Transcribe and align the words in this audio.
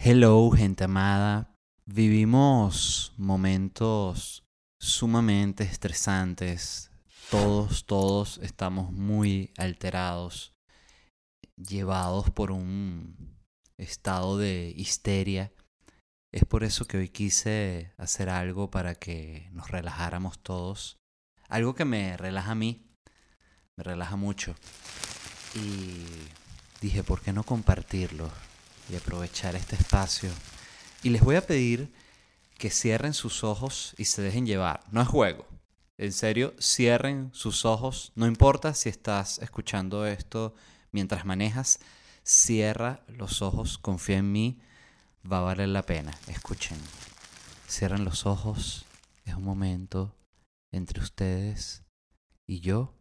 Hello, 0.00 0.48
gente 0.52 0.84
amada. 0.84 1.56
Vivimos 1.84 3.12
momentos 3.16 4.44
sumamente 4.80 5.64
estresantes. 5.64 6.92
Todos, 7.32 7.84
todos 7.84 8.38
estamos 8.38 8.92
muy 8.92 9.52
alterados, 9.58 10.54
llevados 11.56 12.30
por 12.30 12.52
un 12.52 13.36
estado 13.76 14.38
de 14.38 14.72
histeria. 14.76 15.52
Es 16.32 16.44
por 16.44 16.62
eso 16.62 16.84
que 16.84 16.98
hoy 16.98 17.08
quise 17.08 17.92
hacer 17.98 18.30
algo 18.30 18.70
para 18.70 18.94
que 18.94 19.48
nos 19.50 19.68
relajáramos 19.68 20.38
todos. 20.38 20.96
Algo 21.48 21.74
que 21.74 21.84
me 21.84 22.16
relaja 22.16 22.52
a 22.52 22.54
mí, 22.54 22.86
me 23.76 23.82
relaja 23.82 24.14
mucho. 24.14 24.54
Y 25.56 26.04
dije, 26.80 27.02
¿por 27.02 27.20
qué 27.20 27.32
no 27.32 27.42
compartirlo? 27.42 28.30
Y 28.88 28.96
aprovechar 28.96 29.56
este 29.56 29.76
espacio. 29.76 30.30
Y 31.02 31.10
les 31.10 31.22
voy 31.22 31.36
a 31.36 31.46
pedir 31.46 31.92
que 32.58 32.70
cierren 32.70 33.14
sus 33.14 33.44
ojos 33.44 33.94
y 33.98 34.06
se 34.06 34.22
dejen 34.22 34.46
llevar. 34.46 34.82
No 34.90 35.00
es 35.00 35.08
juego. 35.08 35.46
En 35.96 36.12
serio, 36.12 36.54
cierren 36.60 37.30
sus 37.32 37.64
ojos. 37.64 38.12
No 38.14 38.26
importa 38.26 38.74
si 38.74 38.88
estás 38.88 39.38
escuchando 39.38 40.06
esto 40.06 40.54
mientras 40.92 41.24
manejas. 41.24 41.80
Cierra 42.22 43.04
los 43.08 43.42
ojos. 43.42 43.78
Confía 43.78 44.18
en 44.18 44.32
mí. 44.32 44.58
Va 45.30 45.38
a 45.38 45.42
valer 45.42 45.68
la 45.68 45.82
pena. 45.82 46.12
Escuchen. 46.26 46.78
Cierren 47.68 48.04
los 48.04 48.26
ojos. 48.26 48.84
Es 49.24 49.34
un 49.34 49.44
momento 49.44 50.14
entre 50.72 51.00
ustedes 51.00 51.82
y 52.46 52.60
yo. 52.60 52.94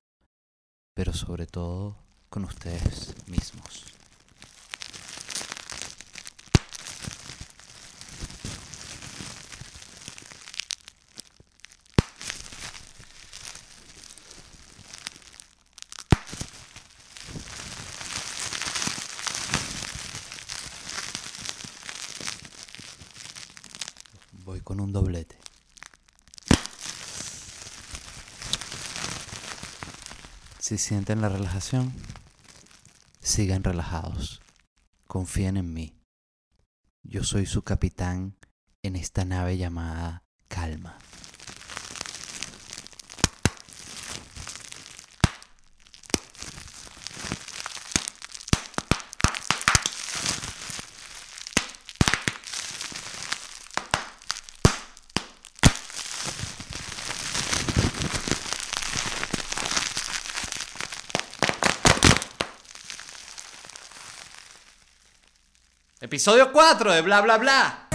Pero 0.96 1.14
sobre 1.14 1.46
todo 1.46 1.98
con 2.30 2.46
ustedes 2.46 3.14
mismos. 3.28 3.98
Voy 24.48 24.57
con 24.68 24.82
un 24.82 24.92
doblete. 24.92 25.40
Si 30.60 30.78
sienten 30.78 31.22
la 31.22 31.30
relajación, 31.30 31.94
sigan 33.22 33.64
relajados. 33.64 34.42
Confíen 35.08 35.56
en 35.56 35.74
mí. 35.74 35.96
Yo 37.02 37.24
soy 37.24 37.46
su 37.46 37.62
capitán 37.62 38.36
en 38.84 38.98
esta 38.98 39.24
nave 39.24 39.56
llamada 39.56 40.26
Calma. 40.50 40.98
Episodio 66.18 66.52
4 66.52 66.94
de 66.94 67.02
Bla 67.04 67.22
Bla 67.22 67.38
Bla. 67.38 67.88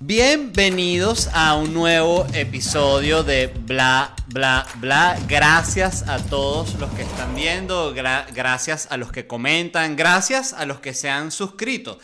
Bienvenidos 0.00 1.28
a 1.32 1.54
un 1.54 1.72
nuevo 1.72 2.26
episodio 2.34 3.22
de 3.22 3.46
Bla 3.46 4.12
Bla 4.26 4.66
Bla. 4.80 5.16
Gracias 5.28 6.08
a 6.08 6.18
todos 6.18 6.74
los 6.80 6.90
que 6.94 7.02
están 7.02 7.36
viendo, 7.36 7.94
gra- 7.94 8.26
gracias 8.34 8.88
a 8.90 8.96
los 8.96 9.12
que 9.12 9.28
comentan, 9.28 9.94
gracias 9.94 10.52
a 10.52 10.66
los 10.66 10.80
que 10.80 10.92
se 10.92 11.08
han 11.08 11.30
suscrito. 11.30 12.00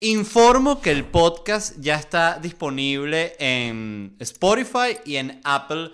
Informo 0.00 0.80
que 0.80 0.90
el 0.90 1.04
podcast 1.04 1.74
ya 1.80 1.96
está 1.96 2.38
disponible 2.40 3.36
en 3.38 4.16
Spotify 4.20 4.96
y 5.04 5.16
en 5.16 5.38
Apple. 5.44 5.90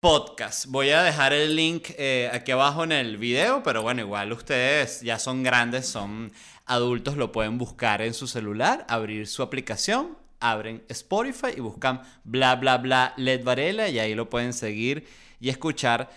Voy 0.00 0.90
a 0.90 1.02
dejar 1.02 1.32
el 1.32 1.56
link 1.56 1.88
eh, 1.98 2.30
aquí 2.32 2.52
abajo 2.52 2.84
en 2.84 2.92
el 2.92 3.16
video, 3.16 3.64
pero 3.64 3.82
bueno, 3.82 4.00
igual 4.00 4.32
ustedes 4.32 5.00
ya 5.00 5.18
son 5.18 5.42
grandes, 5.42 5.88
son 5.88 6.30
adultos, 6.66 7.16
lo 7.16 7.32
pueden 7.32 7.58
buscar 7.58 8.00
en 8.00 8.14
su 8.14 8.28
celular, 8.28 8.86
abrir 8.88 9.26
su 9.26 9.42
aplicación, 9.42 10.16
abren 10.38 10.84
Spotify 10.88 11.48
y 11.56 11.60
buscan 11.60 12.02
bla 12.22 12.54
bla 12.54 12.78
bla 12.78 13.12
Led 13.16 13.42
Varela 13.42 13.88
y 13.88 13.98
ahí 13.98 14.14
lo 14.14 14.30
pueden 14.30 14.52
seguir 14.52 15.04
y 15.40 15.48
escuchar 15.48 16.08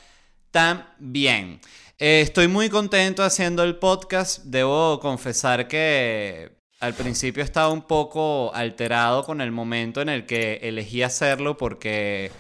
también. 0.52 1.60
Eh, 1.98 2.22
estoy 2.22 2.48
muy 2.48 2.70
contento 2.70 3.24
haciendo 3.24 3.64
el 3.64 3.78
podcast. 3.78 4.44
Debo 4.44 5.00
confesar 5.00 5.68
que 5.68 6.52
al 6.80 6.94
principio 6.94 7.44
estaba 7.44 7.70
un 7.70 7.82
poco 7.82 8.54
alterado 8.54 9.24
con 9.24 9.42
el 9.42 9.52
momento 9.52 10.02
en 10.02 10.10
el 10.10 10.28
que 10.28 10.60
elegí 10.62 11.02
hacerlo 11.02 11.58
porque, 11.58 12.32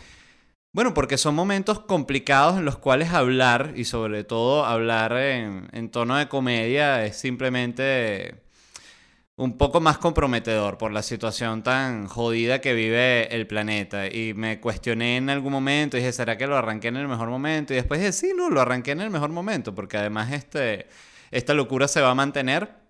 bueno, 0.73 0.93
porque 0.93 1.17
son 1.17 1.35
momentos 1.35 1.81
complicados 1.81 2.57
en 2.57 2.65
los 2.65 2.77
cuales 2.77 3.09
hablar 3.11 3.73
y 3.75 3.83
sobre 3.85 4.23
todo 4.23 4.65
hablar 4.65 5.13
en, 5.17 5.89
tono 5.91 6.15
de 6.17 6.29
comedia 6.29 7.05
es 7.05 7.17
simplemente 7.17 8.41
un 9.35 9.57
poco 9.57 9.81
más 9.81 9.97
comprometedor 9.97 10.77
por 10.77 10.93
la 10.93 11.01
situación 11.01 11.63
tan 11.63 12.07
jodida 12.07 12.61
que 12.61 12.73
vive 12.73 13.35
el 13.35 13.47
planeta. 13.47 14.07
Y 14.07 14.33
me 14.33 14.61
cuestioné 14.61 15.17
en 15.17 15.29
algún 15.29 15.51
momento, 15.51 15.97
dije, 15.97 16.13
¿será 16.13 16.37
que 16.37 16.47
lo 16.47 16.55
arranqué 16.55 16.87
en 16.89 16.97
el 16.97 17.07
mejor 17.07 17.29
momento? 17.29 17.73
Y 17.73 17.77
después 17.77 17.99
dije, 17.99 18.13
sí, 18.13 18.33
no, 18.35 18.49
lo 18.49 18.61
arranqué 18.61 18.91
en 18.91 19.01
el 19.01 19.09
mejor 19.09 19.31
momento, 19.31 19.75
porque 19.75 19.97
además 19.97 20.31
este, 20.31 20.87
esta 21.31 21.53
locura 21.53 21.87
se 21.87 22.01
va 22.01 22.11
a 22.11 22.15
mantener 22.15 22.80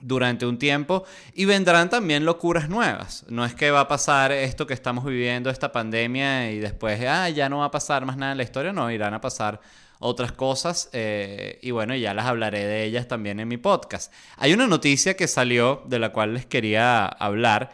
durante 0.00 0.46
un 0.46 0.58
tiempo 0.58 1.04
y 1.34 1.44
vendrán 1.44 1.90
también 1.90 2.24
locuras 2.24 2.68
nuevas. 2.68 3.24
No 3.28 3.44
es 3.44 3.54
que 3.54 3.70
va 3.70 3.80
a 3.80 3.88
pasar 3.88 4.32
esto 4.32 4.66
que 4.66 4.74
estamos 4.74 5.04
viviendo, 5.04 5.50
esta 5.50 5.72
pandemia, 5.72 6.50
y 6.50 6.58
después, 6.58 7.00
ah, 7.06 7.28
ya 7.28 7.48
no 7.48 7.58
va 7.58 7.66
a 7.66 7.70
pasar 7.70 8.04
más 8.04 8.16
nada 8.16 8.32
en 8.32 8.38
la 8.38 8.44
historia, 8.44 8.72
no, 8.72 8.90
irán 8.90 9.14
a 9.14 9.20
pasar 9.20 9.60
otras 10.00 10.32
cosas 10.32 10.90
eh, 10.92 11.58
y 11.62 11.72
bueno, 11.72 11.94
ya 11.96 12.14
las 12.14 12.26
hablaré 12.26 12.64
de 12.66 12.84
ellas 12.84 13.08
también 13.08 13.40
en 13.40 13.48
mi 13.48 13.56
podcast. 13.56 14.12
Hay 14.36 14.52
una 14.52 14.66
noticia 14.66 15.16
que 15.16 15.26
salió 15.26 15.82
de 15.86 15.98
la 15.98 16.12
cual 16.12 16.34
les 16.34 16.46
quería 16.46 17.06
hablar 17.06 17.70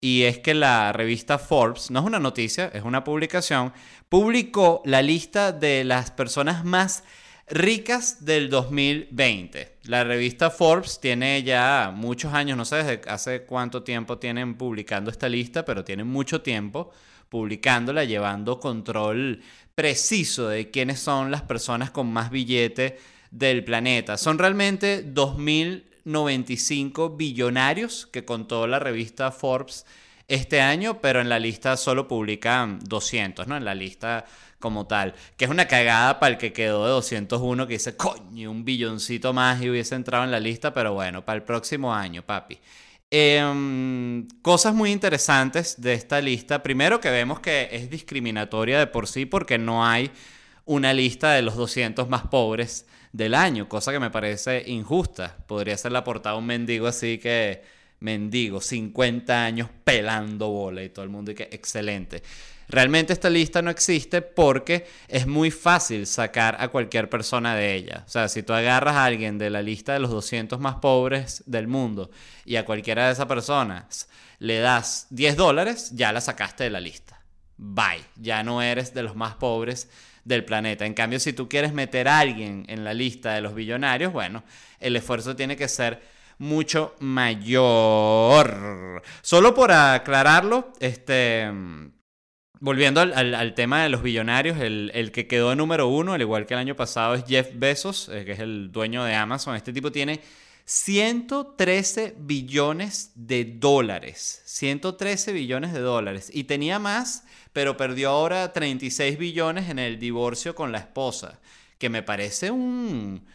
y 0.00 0.22
es 0.22 0.38
que 0.38 0.54
la 0.54 0.92
revista 0.92 1.38
Forbes, 1.38 1.90
no 1.90 2.00
es 2.00 2.06
una 2.06 2.18
noticia, 2.18 2.70
es 2.72 2.82
una 2.82 3.04
publicación, 3.04 3.72
publicó 4.08 4.82
la 4.84 5.02
lista 5.02 5.52
de 5.52 5.84
las 5.84 6.10
personas 6.10 6.64
más 6.64 7.04
ricas 7.48 8.24
del 8.24 8.50
2020. 8.50 9.76
La 9.84 10.02
revista 10.04 10.50
Forbes 10.50 11.00
tiene 11.00 11.42
ya 11.42 11.92
muchos 11.94 12.34
años, 12.34 12.56
no 12.56 12.64
sé 12.64 12.76
desde 12.76 13.02
hace 13.08 13.42
cuánto 13.42 13.82
tiempo 13.82 14.18
tienen 14.18 14.56
publicando 14.56 15.10
esta 15.10 15.28
lista, 15.28 15.64
pero 15.64 15.84
tienen 15.84 16.06
mucho 16.08 16.42
tiempo 16.42 16.90
publicándola, 17.28 18.04
llevando 18.04 18.60
control 18.60 19.42
preciso 19.74 20.48
de 20.48 20.70
quiénes 20.70 21.00
son 21.00 21.30
las 21.30 21.42
personas 21.42 21.90
con 21.90 22.10
más 22.12 22.30
billete 22.30 22.98
del 23.30 23.64
planeta. 23.64 24.16
Son 24.16 24.38
realmente 24.38 25.04
2.095 25.06 27.16
billonarios 27.16 28.06
que 28.06 28.24
contó 28.24 28.66
la 28.66 28.78
revista 28.78 29.30
Forbes 29.30 29.84
este 30.28 30.60
año, 30.60 31.00
pero 31.00 31.20
en 31.20 31.28
la 31.28 31.38
lista 31.38 31.76
solo 31.76 32.08
publican 32.08 32.80
200, 32.82 33.46
¿no? 33.46 33.56
En 33.56 33.64
la 33.64 33.76
lista 33.76 34.24
como 34.66 34.88
tal. 34.88 35.14
Que 35.36 35.44
es 35.44 35.50
una 35.50 35.68
cagada 35.68 36.18
para 36.18 36.32
el 36.32 36.38
que 36.38 36.52
quedó 36.52 36.84
de 36.86 36.90
201 36.90 37.66
que 37.68 37.74
dice, 37.74 37.96
coño, 37.96 38.50
un 38.50 38.64
billoncito 38.64 39.32
más 39.32 39.62
y 39.62 39.70
hubiese 39.70 39.94
entrado 39.94 40.24
en 40.24 40.32
la 40.32 40.40
lista, 40.40 40.74
pero 40.74 40.92
bueno, 40.92 41.24
para 41.24 41.36
el 41.36 41.44
próximo 41.44 41.94
año, 41.94 42.22
papi. 42.22 42.58
Em, 43.10 44.26
cosas 44.42 44.74
muy 44.74 44.90
interesantes 44.90 45.80
de 45.80 45.94
esta 45.94 46.20
lista. 46.20 46.64
Primero 46.64 47.00
que 47.00 47.10
vemos 47.10 47.38
que 47.38 47.68
es 47.70 47.88
discriminatoria 47.88 48.80
de 48.80 48.88
por 48.88 49.06
sí 49.06 49.24
porque 49.24 49.58
no 49.58 49.86
hay 49.86 50.10
una 50.64 50.92
lista 50.92 51.32
de 51.32 51.42
los 51.42 51.54
200 51.54 52.08
más 52.08 52.22
pobres 52.22 52.86
del 53.12 53.34
año, 53.34 53.68
cosa 53.68 53.92
que 53.92 54.00
me 54.00 54.10
parece 54.10 54.64
injusta. 54.66 55.36
Podría 55.46 55.76
ser 55.78 55.92
la 55.92 56.02
portada 56.02 56.36
un 56.36 56.46
mendigo 56.46 56.88
así 56.88 57.18
que, 57.18 57.62
mendigo, 58.00 58.60
50 58.60 59.44
años 59.44 59.70
pelando 59.84 60.48
bola 60.48 60.82
y 60.82 60.88
todo 60.88 61.04
el 61.04 61.10
mundo 61.10 61.30
y 61.30 61.36
que 61.36 61.44
excelente. 61.52 62.22
Realmente 62.68 63.12
esta 63.12 63.30
lista 63.30 63.62
no 63.62 63.70
existe 63.70 64.22
porque 64.22 64.86
es 65.08 65.26
muy 65.26 65.50
fácil 65.50 66.06
sacar 66.06 66.56
a 66.60 66.68
cualquier 66.68 67.08
persona 67.08 67.54
de 67.54 67.74
ella. 67.74 68.04
O 68.06 68.08
sea, 68.08 68.28
si 68.28 68.42
tú 68.42 68.52
agarras 68.52 68.96
a 68.96 69.04
alguien 69.04 69.38
de 69.38 69.50
la 69.50 69.62
lista 69.62 69.92
de 69.92 70.00
los 70.00 70.10
200 70.10 70.58
más 70.58 70.76
pobres 70.76 71.44
del 71.46 71.68
mundo 71.68 72.10
y 72.44 72.56
a 72.56 72.64
cualquiera 72.64 73.06
de 73.06 73.12
esas 73.12 73.26
personas 73.26 74.08
le 74.38 74.58
das 74.58 75.06
10 75.10 75.36
dólares, 75.36 75.92
ya 75.94 76.12
la 76.12 76.20
sacaste 76.20 76.64
de 76.64 76.70
la 76.70 76.80
lista. 76.80 77.20
Bye. 77.56 78.04
Ya 78.16 78.42
no 78.42 78.62
eres 78.62 78.92
de 78.94 79.02
los 79.02 79.16
más 79.16 79.36
pobres 79.36 79.88
del 80.24 80.44
planeta. 80.44 80.84
En 80.84 80.94
cambio, 80.94 81.20
si 81.20 81.32
tú 81.32 81.48
quieres 81.48 81.72
meter 81.72 82.08
a 82.08 82.18
alguien 82.18 82.64
en 82.68 82.84
la 82.84 82.92
lista 82.92 83.34
de 83.34 83.40
los 83.40 83.54
billonarios, 83.54 84.12
bueno, 84.12 84.44
el 84.80 84.96
esfuerzo 84.96 85.36
tiene 85.36 85.56
que 85.56 85.68
ser 85.68 86.02
mucho 86.38 86.96
mayor. 86.98 89.02
Solo 89.22 89.54
por 89.54 89.72
aclararlo, 89.72 90.72
este... 90.80 91.50
Volviendo 92.58 93.02
al, 93.02 93.54
tema 93.54 93.82
de 93.82 93.90
los 93.90 94.02
billonarios, 94.02 94.58
el, 94.58 95.10
que 95.12 95.26
quedó 95.26 95.54
número 95.54 95.88
uno, 95.88 96.14
al 96.14 96.22
igual 96.22 96.46
que 96.46 96.54
el 96.54 96.60
año 96.60 96.74
pasado, 96.74 97.14
es 97.14 97.24
Jeff 97.26 97.50
Bezos, 97.54 98.08
eh, 98.08 98.24
que 98.24 98.32
es 98.32 98.38
el 98.38 98.72
dueño 98.72 99.04
de 99.04 99.14
Amazon. 99.14 99.56
Este 99.56 99.74
tipo 99.74 99.92
tiene 99.92 100.22
113 100.64 102.14
billones 102.18 103.12
de 103.14 103.44
dólares. 103.44 104.42
113 104.46 105.32
billones 105.32 105.74
de 105.74 105.80
dólares. 105.80 106.30
Y 106.32 106.44
tenía 106.44 106.78
más, 106.78 107.24
pero 107.52 107.76
perdió 107.76 108.08
ahora 108.10 108.52
36 108.54 109.18
billones 109.18 109.68
en 109.68 109.78
el 109.78 109.98
divorcio 109.98 110.54
con 110.54 110.72
la 110.72 110.78
esposa. 110.78 111.38
Que 111.78 111.90
me 111.90 112.02
parece 112.02 112.50
un... 112.50 113.26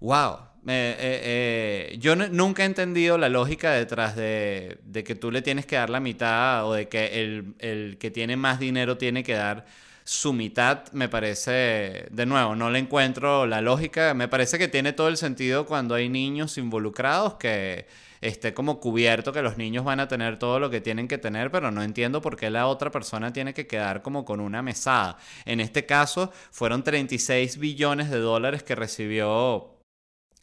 ¡Wow! 0.00 0.38
Eh, 0.68 1.92
eh, 1.92 1.96
yo 1.98 2.16
nunca 2.16 2.64
he 2.64 2.66
entendido 2.66 3.18
la 3.18 3.28
lógica 3.28 3.72
detrás 3.72 4.16
de, 4.16 4.78
que 5.04 5.14
tú 5.14 5.30
le 5.30 5.42
tienes 5.42 5.66
que 5.66 5.76
dar 5.76 5.90
la 5.90 6.00
mitad 6.00 6.66
o 6.66 6.74
de 6.74 6.88
que 6.88 7.22
el, 7.22 7.54
el, 7.58 7.98
que 7.98 8.10
tiene 8.10 8.36
más 8.36 8.58
dinero 8.58 8.98
tiene 8.98 9.22
que 9.22 9.34
dar 9.34 9.64
su 10.04 10.32
mitad. 10.32 10.90
Me 10.92 11.08
parece, 11.08 12.06
de 12.10 12.26
nuevo, 12.26 12.56
no 12.56 12.70
le 12.70 12.78
encuentro 12.78 13.46
la 13.46 13.60
lógica. 13.60 14.14
Me 14.14 14.28
parece 14.28 14.58
que 14.58 14.68
tiene 14.68 14.92
todo 14.92 15.08
el 15.08 15.16
sentido 15.16 15.66
cuando 15.66 15.94
hay 15.94 16.08
niños 16.08 16.58
involucrados 16.58 17.34
que 17.34 17.86
esté 18.20 18.54
como 18.54 18.80
cubierto 18.80 19.32
que 19.32 19.42
los 19.42 19.56
niños 19.56 19.84
van 19.84 20.00
a 20.00 20.08
tener 20.08 20.38
todo 20.38 20.58
lo 20.58 20.70
que 20.70 20.80
tienen 20.80 21.08
que 21.08 21.18
tener, 21.18 21.50
pero 21.50 21.70
no 21.70 21.82
entiendo 21.82 22.20
por 22.20 22.36
qué 22.36 22.50
la 22.50 22.66
otra 22.66 22.90
persona 22.90 23.32
tiene 23.32 23.54
que 23.54 23.66
quedar 23.66 24.02
como 24.02 24.24
con 24.24 24.40
una 24.40 24.62
mesada. 24.62 25.18
En 25.44 25.60
este 25.60 25.86
caso, 25.86 26.32
fueron 26.50 26.82
36 26.82 27.58
billones 27.58 28.10
de 28.10 28.18
dólares 28.18 28.62
que 28.62 28.74
recibió 28.74 29.75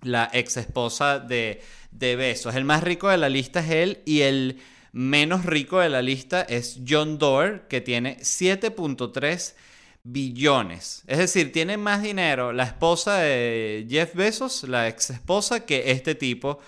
la 0.04 0.30
ex 0.34 0.58
esposa 0.58 1.20
de, 1.20 1.62
de 1.92 2.16
Besos. 2.16 2.56
El 2.56 2.66
más 2.66 2.84
rico 2.84 3.10
de 3.10 3.18
la 3.18 3.30
lista 3.30 3.60
es 3.60 3.70
él 3.72 4.02
y 4.06 4.22
el 4.22 4.60
menos 4.92 5.46
rico 5.46 5.80
de 5.80 5.90
la 5.90 6.02
lista 6.02 6.44
es 6.44 6.80
John 6.88 7.18
Doerr, 7.18 7.68
que 7.68 7.82
tiene 7.82 8.18
7.3 8.20 9.54
billones. 10.04 11.04
Es 11.08 11.18
decir, 11.18 11.52
tiene 11.52 11.78
más 11.78 12.04
dinero 12.04 12.54
la 12.54 12.64
esposa 12.64 13.18
de 13.18 13.88
Jeff 13.90 14.14
Bezos, 14.16 14.64
la 14.64 14.88
ex 14.88 15.10
esposa, 15.10 15.66
que 15.66 15.92
este 15.92 16.16
tipo, 16.16 16.60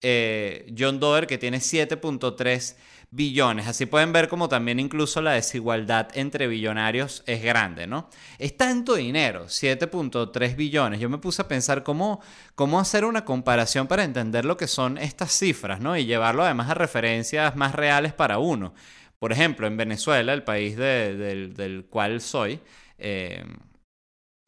eh, 0.00 0.72
John 0.78 1.00
Doerr, 1.00 1.26
que 1.26 1.38
tiene 1.38 1.58
7.3 1.58 2.36
billones. 2.36 2.76
Así 3.66 3.84
pueden 3.84 4.10
ver 4.10 4.26
como 4.26 4.48
también 4.48 4.80
incluso 4.80 5.20
la 5.20 5.32
desigualdad 5.32 6.08
entre 6.14 6.46
billonarios 6.46 7.22
es 7.26 7.42
grande, 7.42 7.86
¿no? 7.86 8.08
Es 8.38 8.56
tanto 8.56 8.94
dinero, 8.94 9.48
7.3 9.48 10.56
billones. 10.56 10.98
Yo 10.98 11.10
me 11.10 11.18
puse 11.18 11.42
a 11.42 11.48
pensar 11.48 11.82
cómo, 11.82 12.22
cómo 12.54 12.80
hacer 12.80 13.04
una 13.04 13.26
comparación 13.26 13.86
para 13.86 14.04
entender 14.04 14.46
lo 14.46 14.56
que 14.56 14.66
son 14.66 14.96
estas 14.96 15.30
cifras, 15.32 15.78
¿no? 15.78 15.94
Y 15.94 16.06
llevarlo 16.06 16.42
además 16.42 16.70
a 16.70 16.74
referencias 16.74 17.54
más 17.54 17.74
reales 17.74 18.14
para 18.14 18.38
uno. 18.38 18.72
Por 19.18 19.30
ejemplo, 19.30 19.66
en 19.66 19.76
Venezuela, 19.76 20.32
el 20.32 20.42
país 20.42 20.78
del, 20.78 21.86
cual 21.90 22.22
soy, 22.22 22.60
eh, 22.96 23.44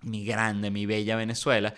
mi 0.01 0.25
grande, 0.25 0.71
mi 0.71 0.87
bella 0.87 1.17
Venezuela, 1.17 1.75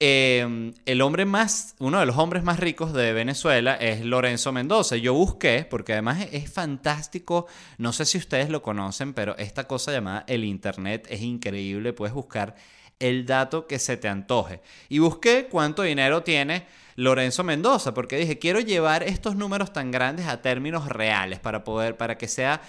Em, 0.00 0.74
el 0.84 1.00
hombre 1.00 1.24
más, 1.24 1.76
uno 1.78 2.00
de 2.00 2.06
los 2.06 2.18
hombres 2.18 2.42
más 2.42 2.58
ricos 2.58 2.92
de 2.92 3.12
Venezuela 3.12 3.74
es 3.76 4.04
Lorenzo 4.04 4.50
Mendoza. 4.50 4.96
Yo 4.96 5.14
busqué, 5.14 5.64
porque 5.68 5.92
además 5.92 6.26
es, 6.32 6.52
fantástico, 6.52 7.46
no 7.78 7.92
sé 7.92 8.04
si 8.04 8.18
ustedes 8.18 8.50
lo 8.50 8.62
conocen, 8.62 9.14
pero 9.14 9.36
esta 9.38 9.68
cosa 9.68 9.92
llamada 9.92 10.24
el 10.26 10.44
Internet 10.44 11.06
es 11.08 11.20
increíble, 11.22 11.92
puedes 11.92 12.14
buscar 12.14 12.56
el 12.98 13.26
dato 13.26 13.66
que 13.66 13.78
se 13.78 13.96
te 13.96 14.08
antoje. 14.08 14.60
Y 14.88 14.98
busqué 14.98 15.48
cuánto 15.50 15.82
dinero 15.82 16.22
tiene 16.22 16.66
Lorenzo 16.96 17.44
Mendoza, 17.44 17.94
porque 17.94 18.16
dije, 18.16 18.38
quiero 18.38 18.60
llevar 18.60 19.02
estos 19.02 19.36
números 19.36 19.72
tan 19.72 19.90
grandes 19.90 20.26
a 20.26 20.42
términos 20.42 20.88
reales 20.88 21.38
para 21.38 21.64
poder, 21.64 21.96
para 21.96 22.18
que 22.18 22.28
sea 22.28 22.60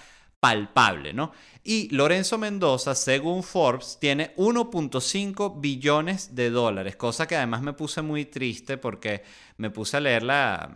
palpable, 0.44 1.14
¿no? 1.14 1.32
Y 1.64 1.88
Lorenzo 1.96 2.38
Mendoza, 2.38 2.96
según 2.96 3.44
Forbes, 3.44 3.98
tiene 4.02 4.36
1.5 4.36 5.62
billones 5.62 6.36
de 6.36 6.50
dólares, 6.50 6.98
cosa 6.98 7.26
que 7.26 7.38
además 7.38 7.62
me 7.62 7.72
puse 7.72 8.02
muy 8.02 8.26
triste 8.26 8.78
porque 8.78 9.24
me 9.56 9.70
puse 9.70 9.96
a 9.96 10.00
leer 10.02 10.24
la, 10.24 10.74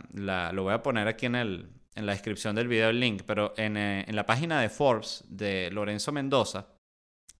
lo 0.54 0.62
voy 0.62 0.72
a 0.72 0.82
poner 0.82 1.06
aquí 1.06 1.26
en, 1.26 1.34
el, 1.34 1.68
en 1.94 2.06
la 2.06 2.12
descripción 2.12 2.56
del 2.56 2.66
video 2.66 2.88
el 2.88 2.98
link, 2.98 3.24
pero 3.26 3.52
en, 3.58 3.76
eh, 3.76 4.06
en 4.08 4.16
la 4.16 4.24
página 4.24 4.58
de 4.62 4.70
Forbes 4.70 5.22
de 5.28 5.68
Lorenzo 5.70 6.12
Mendoza 6.12 6.68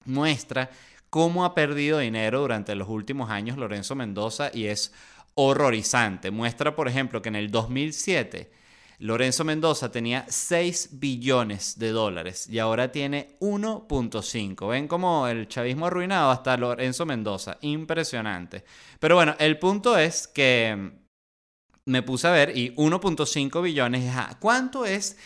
muestra 0.05 0.69
cómo 1.09 1.47
ha 1.47 1.55
perdido 1.55 1.99
dinero 2.01 2.41
durante 2.41 2.75
los 2.75 2.91
últimos 2.91 3.31
años 3.31 3.57
Lorenzo 3.57 3.95
Mendoza 3.95 4.51
y 4.53 4.67
es 4.67 4.93
horrorizante. 5.33 6.31
Muestra, 6.31 6.77
por 6.77 6.89
ejemplo, 6.89 7.23
que 7.23 7.31
en 7.31 7.37
el 7.37 7.51
2007 7.51 8.58
Lorenzo 9.01 9.45
Mendoza 9.45 9.93
tenía 9.93 10.27
6 10.29 10.91
billones 10.93 11.79
de 11.79 11.91
dólares 11.91 12.49
y 12.49 12.59
ahora 12.59 12.91
tiene 12.91 13.37
1.5. 13.41 14.69
Ven 14.69 14.89
como 14.89 15.29
el 15.29 15.47
chavismo 15.47 15.87
arruinado 15.87 16.33
hasta 16.33 16.57
Lorenzo 16.57 17.07
Mendoza. 17.07 17.59
Impresionante. 17.61 18.65
Pero 18.99 19.15
bueno, 19.15 19.37
el 19.39 19.59
punto 19.59 19.97
es 19.97 20.27
que 20.27 20.93
me 21.85 22.03
puse 22.03 22.27
a 22.27 22.33
ver 22.33 22.57
y 22.57 22.75
1.5 22.75 23.63
billones, 23.63 24.13
¿cuánto 24.41 24.85
es 24.85 25.17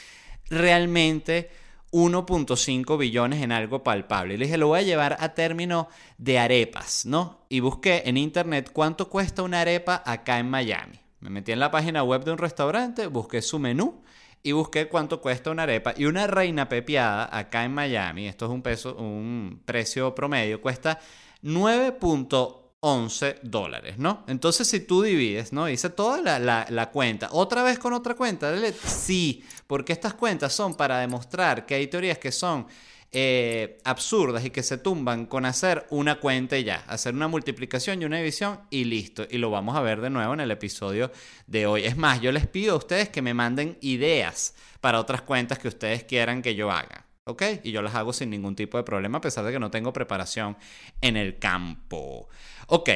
realmente 0.50 1.50
1.5 1.92 2.98
billones 2.98 3.42
en 3.42 3.52
algo 3.52 3.82
palpable? 3.82 4.34
Y 4.34 4.36
le 4.36 4.44
dije, 4.44 4.58
lo 4.58 4.68
voy 4.68 4.80
a 4.80 4.82
llevar 4.82 5.16
a 5.18 5.34
término 5.34 5.88
de 6.18 6.38
arepas, 6.38 7.06
¿no? 7.06 7.46
Y 7.48 7.60
busqué 7.60 8.02
en 8.04 8.18
internet 8.18 8.70
cuánto 8.72 9.08
cuesta 9.08 9.42
una 9.42 9.62
arepa 9.62 10.02
acá 10.04 10.38
en 10.38 10.50
Miami. 10.50 11.01
Me 11.22 11.30
metí 11.30 11.52
en 11.52 11.60
la 11.60 11.70
página 11.70 12.02
web 12.02 12.24
de 12.24 12.32
un 12.32 12.38
restaurante, 12.38 13.06
busqué 13.06 13.42
su 13.42 13.60
menú 13.60 14.02
y 14.42 14.50
busqué 14.50 14.88
cuánto 14.88 15.20
cuesta 15.20 15.52
una 15.52 15.62
arepa. 15.62 15.94
Y 15.96 16.06
una 16.06 16.26
reina 16.26 16.68
pepiada 16.68 17.28
acá 17.30 17.64
en 17.64 17.72
Miami, 17.72 18.26
esto 18.26 18.46
es 18.46 18.50
un, 18.50 18.60
peso, 18.60 18.96
un 18.96 19.62
precio 19.64 20.16
promedio, 20.16 20.60
cuesta 20.60 20.98
9.11 21.44 23.40
dólares, 23.42 23.98
¿no? 23.98 24.24
Entonces 24.26 24.66
si 24.66 24.80
tú 24.80 25.02
divides, 25.02 25.52
¿no? 25.52 25.68
Hice 25.68 25.90
toda 25.90 26.20
la, 26.20 26.66
la, 26.68 26.90
cuenta. 26.90 27.28
Otra 27.30 27.62
vez 27.62 27.78
con 27.78 27.92
otra 27.92 28.16
cuenta, 28.16 28.50
dale 28.50 28.72
sí, 28.72 29.44
porque 29.68 29.92
estas 29.92 30.14
cuentas 30.14 30.52
son 30.52 30.74
para 30.74 30.98
demostrar 30.98 31.66
que 31.66 31.76
hay 31.76 31.86
teorías 31.86 32.18
que 32.18 32.32
son 32.32 32.66
eh, 33.14 33.78
absurdas 33.84 34.42
y 34.44 34.50
que 34.50 34.62
se 34.62 34.78
tumban 34.78 35.26
con 35.26 35.44
hacer 35.44 35.86
una 35.90 36.18
cuenta 36.18 36.56
y 36.56 36.64
ya, 36.64 36.82
hacer 36.88 37.14
una 37.14 37.28
multiplicación 37.28 38.00
y 38.00 38.06
una 38.06 38.16
división 38.16 38.60
y 38.70 38.84
listo. 38.84 39.26
Y 39.30 39.36
lo 39.36 39.50
vamos 39.50 39.76
a 39.76 39.82
ver 39.82 40.00
de 40.00 40.08
nuevo 40.08 40.32
en 40.32 40.40
el 40.40 40.50
episodio 40.50 41.12
de 41.46 41.66
hoy. 41.66 41.84
Es 41.84 41.98
más, 41.98 42.22
yo 42.22 42.32
les 42.32 42.46
pido 42.46 42.72
a 42.72 42.78
ustedes 42.78 43.10
que 43.10 43.20
me 43.20 43.34
manden 43.34 43.76
ideas 43.82 44.54
para 44.80 44.98
otras 44.98 45.20
cuentas 45.20 45.58
que 45.58 45.68
ustedes 45.68 46.04
quieran 46.04 46.40
que 46.40 46.54
yo 46.54 46.70
haga. 46.70 47.06
¿Ok? 47.24 47.42
Y 47.62 47.70
yo 47.70 47.82
las 47.82 47.94
hago 47.94 48.12
sin 48.12 48.30
ningún 48.30 48.56
tipo 48.56 48.78
de 48.78 48.82
problema 48.82 49.18
a 49.18 49.20
pesar 49.20 49.44
de 49.44 49.52
que 49.52 49.60
no 49.60 49.70
tengo 49.70 49.92
preparación 49.92 50.56
en 51.00 51.16
el 51.18 51.38
campo. 51.38 52.28
Ok. 52.66 52.90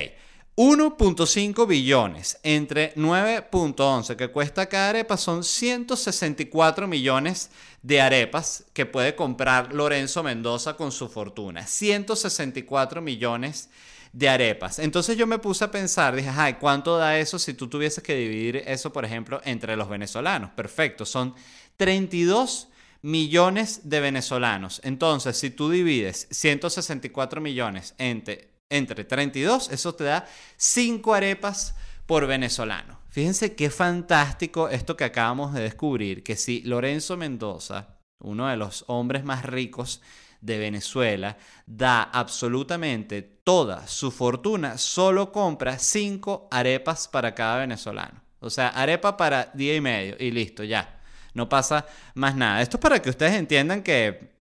1.5 0.57 1.67
billones 1.67 2.38
entre 2.43 2.95
9.11 2.95 4.17
que 4.17 4.29
cuesta 4.29 4.71
cada 4.71 4.88
arepa 4.88 5.19
son 5.19 5.45
164 5.45 6.88
millones 6.88 7.50
de 7.87 8.00
arepas 8.00 8.64
que 8.73 8.85
puede 8.85 9.14
comprar 9.14 9.73
Lorenzo 9.73 10.25
Mendoza 10.25 10.75
con 10.75 10.90
su 10.90 11.09
fortuna. 11.09 11.69
164 11.69 13.00
millones 13.00 13.71
de 14.12 14.28
arepas. 14.28 14.81
Entonces 14.81 15.16
yo 15.16 15.28
me 15.28 15.38
puse 15.38 15.62
a 15.62 15.71
pensar, 15.71 16.16
dije, 16.16 16.28
ay, 16.35 16.55
¿cuánto 16.55 16.99
da 16.99 17.16
eso 17.16 17.38
si 17.38 17.55
tú 17.55 17.69
tuvieses 17.69 18.02
que 18.02 18.16
dividir 18.16 18.57
eso, 18.66 18.93
por 18.93 19.05
ejemplo, 19.05 19.40
entre 19.45 19.76
los 19.76 19.88
venezolanos? 19.88 20.50
Perfecto, 20.50 21.07
son 21.07 21.37
32 21.76 22.66
millones 23.02 23.83
de 23.85 24.00
venezolanos. 24.00 24.81
Entonces, 24.83 25.38
si 25.38 25.50
tú 25.50 25.71
divides 25.71 26.26
164 26.33 27.40
millones 27.40 27.95
entre 27.99 28.50
entre 28.69 29.05
32, 29.05 29.71
eso 29.71 29.95
te 29.95 30.02
da 30.02 30.26
5 30.57 31.14
arepas 31.14 31.76
por 32.05 32.26
venezolano. 32.26 32.99
Fíjense 33.17 33.55
qué 33.55 33.71
fantástico 33.71 34.69
esto 34.69 34.95
que 34.95 35.05
acabamos 35.05 35.55
de 35.55 35.63
descubrir, 35.63 36.23
que 36.23 36.37
si 36.37 36.61
Lorenzo 36.61 37.17
Mendoza, 37.17 37.97
uno 38.19 38.47
de 38.47 38.59
los 38.59 38.85
hombres 38.89 39.25
más 39.25 39.43
ricos 39.43 40.03
de 40.43 40.59
Venezuela, 40.59 41.39
da 41.65 42.03
absolutamente 42.03 43.23
toda 43.23 43.87
su 43.87 44.11
fortuna, 44.11 44.77
solo 44.77 45.33
compra 45.33 45.79
5 45.79 46.49
arepas 46.51 47.09
para 47.09 47.35
cada 47.35 47.61
venezolano. 47.61 48.21
O 48.41 48.51
sea, 48.51 48.69
arepa 48.69 49.17
para 49.17 49.51
día 49.55 49.75
y 49.75 49.81
medio 49.81 50.17
y 50.19 50.31
listo, 50.31 50.63
ya. 50.63 51.01
No 51.33 51.49
pasa 51.49 51.87
más 52.13 52.37
nada. 52.37 52.61
Esto 52.61 52.77
es 52.77 52.83
para 52.83 53.01
que 53.01 53.09
ustedes 53.09 53.33
entiendan 53.33 53.83
que 53.83 54.37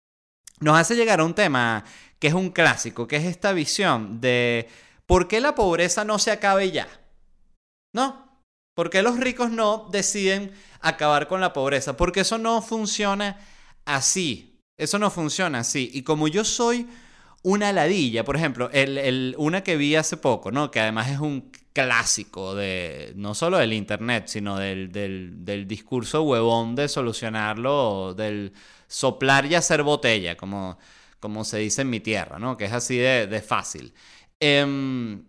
nos 0.61 0.79
hace 0.79 0.97
llegar 0.97 1.21
a 1.21 1.25
un 1.25 1.35
tema 1.35 1.85
que 2.19 2.29
es 2.29 2.35
un 2.35 2.49
clásico, 2.49 3.07
que 3.07 3.17
es 3.17 3.25
esta 3.25 3.53
visión 3.53 4.23
de 4.23 4.67
por 5.05 5.29
qué 5.29 5.43
la 5.43 5.55
pobreza 5.55 6.07
no 6.07 6.19
se 6.19 6.31
acabe 6.31 6.71
ya. 6.71 6.89
¿No? 7.93 8.22
¿Por 8.75 8.91
qué 8.91 9.03
los 9.03 9.19
ricos 9.19 9.51
no 9.51 9.89
deciden 9.91 10.53
acabar 10.81 11.29
con 11.29 11.41
la 11.41 11.53
pobreza? 11.53 11.97
Porque 11.97 12.21
eso 12.21 12.39
no 12.39 12.63
funciona 12.63 13.39
así. 13.85 14.59
Eso 14.79 14.99
no 14.99 15.11
funciona 15.11 15.61
así. 15.61 15.91
Y 15.93 16.03
como 16.03 16.29
yo 16.29 16.45
soy 16.45 16.87
una 17.43 17.73
ladilla. 17.73 18.25
Por 18.25 18.37
ejemplo, 18.37 18.71
el, 18.73 19.35
una 19.39 19.63
que 19.63 19.77
vi 19.77 19.97
hace 19.97 20.17
poco, 20.17 20.51
¿no? 20.51 20.71
Que 20.71 20.81
además 20.81 21.11
es 21.11 21.19
un 21.19 21.51
clásico 21.73 22.55
de 22.55 23.13
no 23.17 23.35
solo 23.35 23.59
del 23.59 23.73
internet, 23.73 24.25
sino 24.29 24.59
del, 24.59 24.93
del, 24.93 25.67
discurso 25.67 26.23
huevón 26.23 26.75
de 26.75 26.89
solucionarlo, 26.89 28.15
del 28.15 28.53
soplar 28.87 29.47
y 29.47 29.55
hacer 29.55 29.83
botella, 29.83 30.37
como, 30.37 30.79
como 31.19 31.45
se 31.45 31.59
dice 31.59 31.83
en 31.83 31.91
mi 31.91 32.01
tierra, 32.01 32.39
¿no? 32.39 32.57
Que 32.57 32.67
es 32.67 32.73
así 32.73 32.97
de, 32.97 33.45
fácil. 33.47 33.93
Em, 34.39 35.25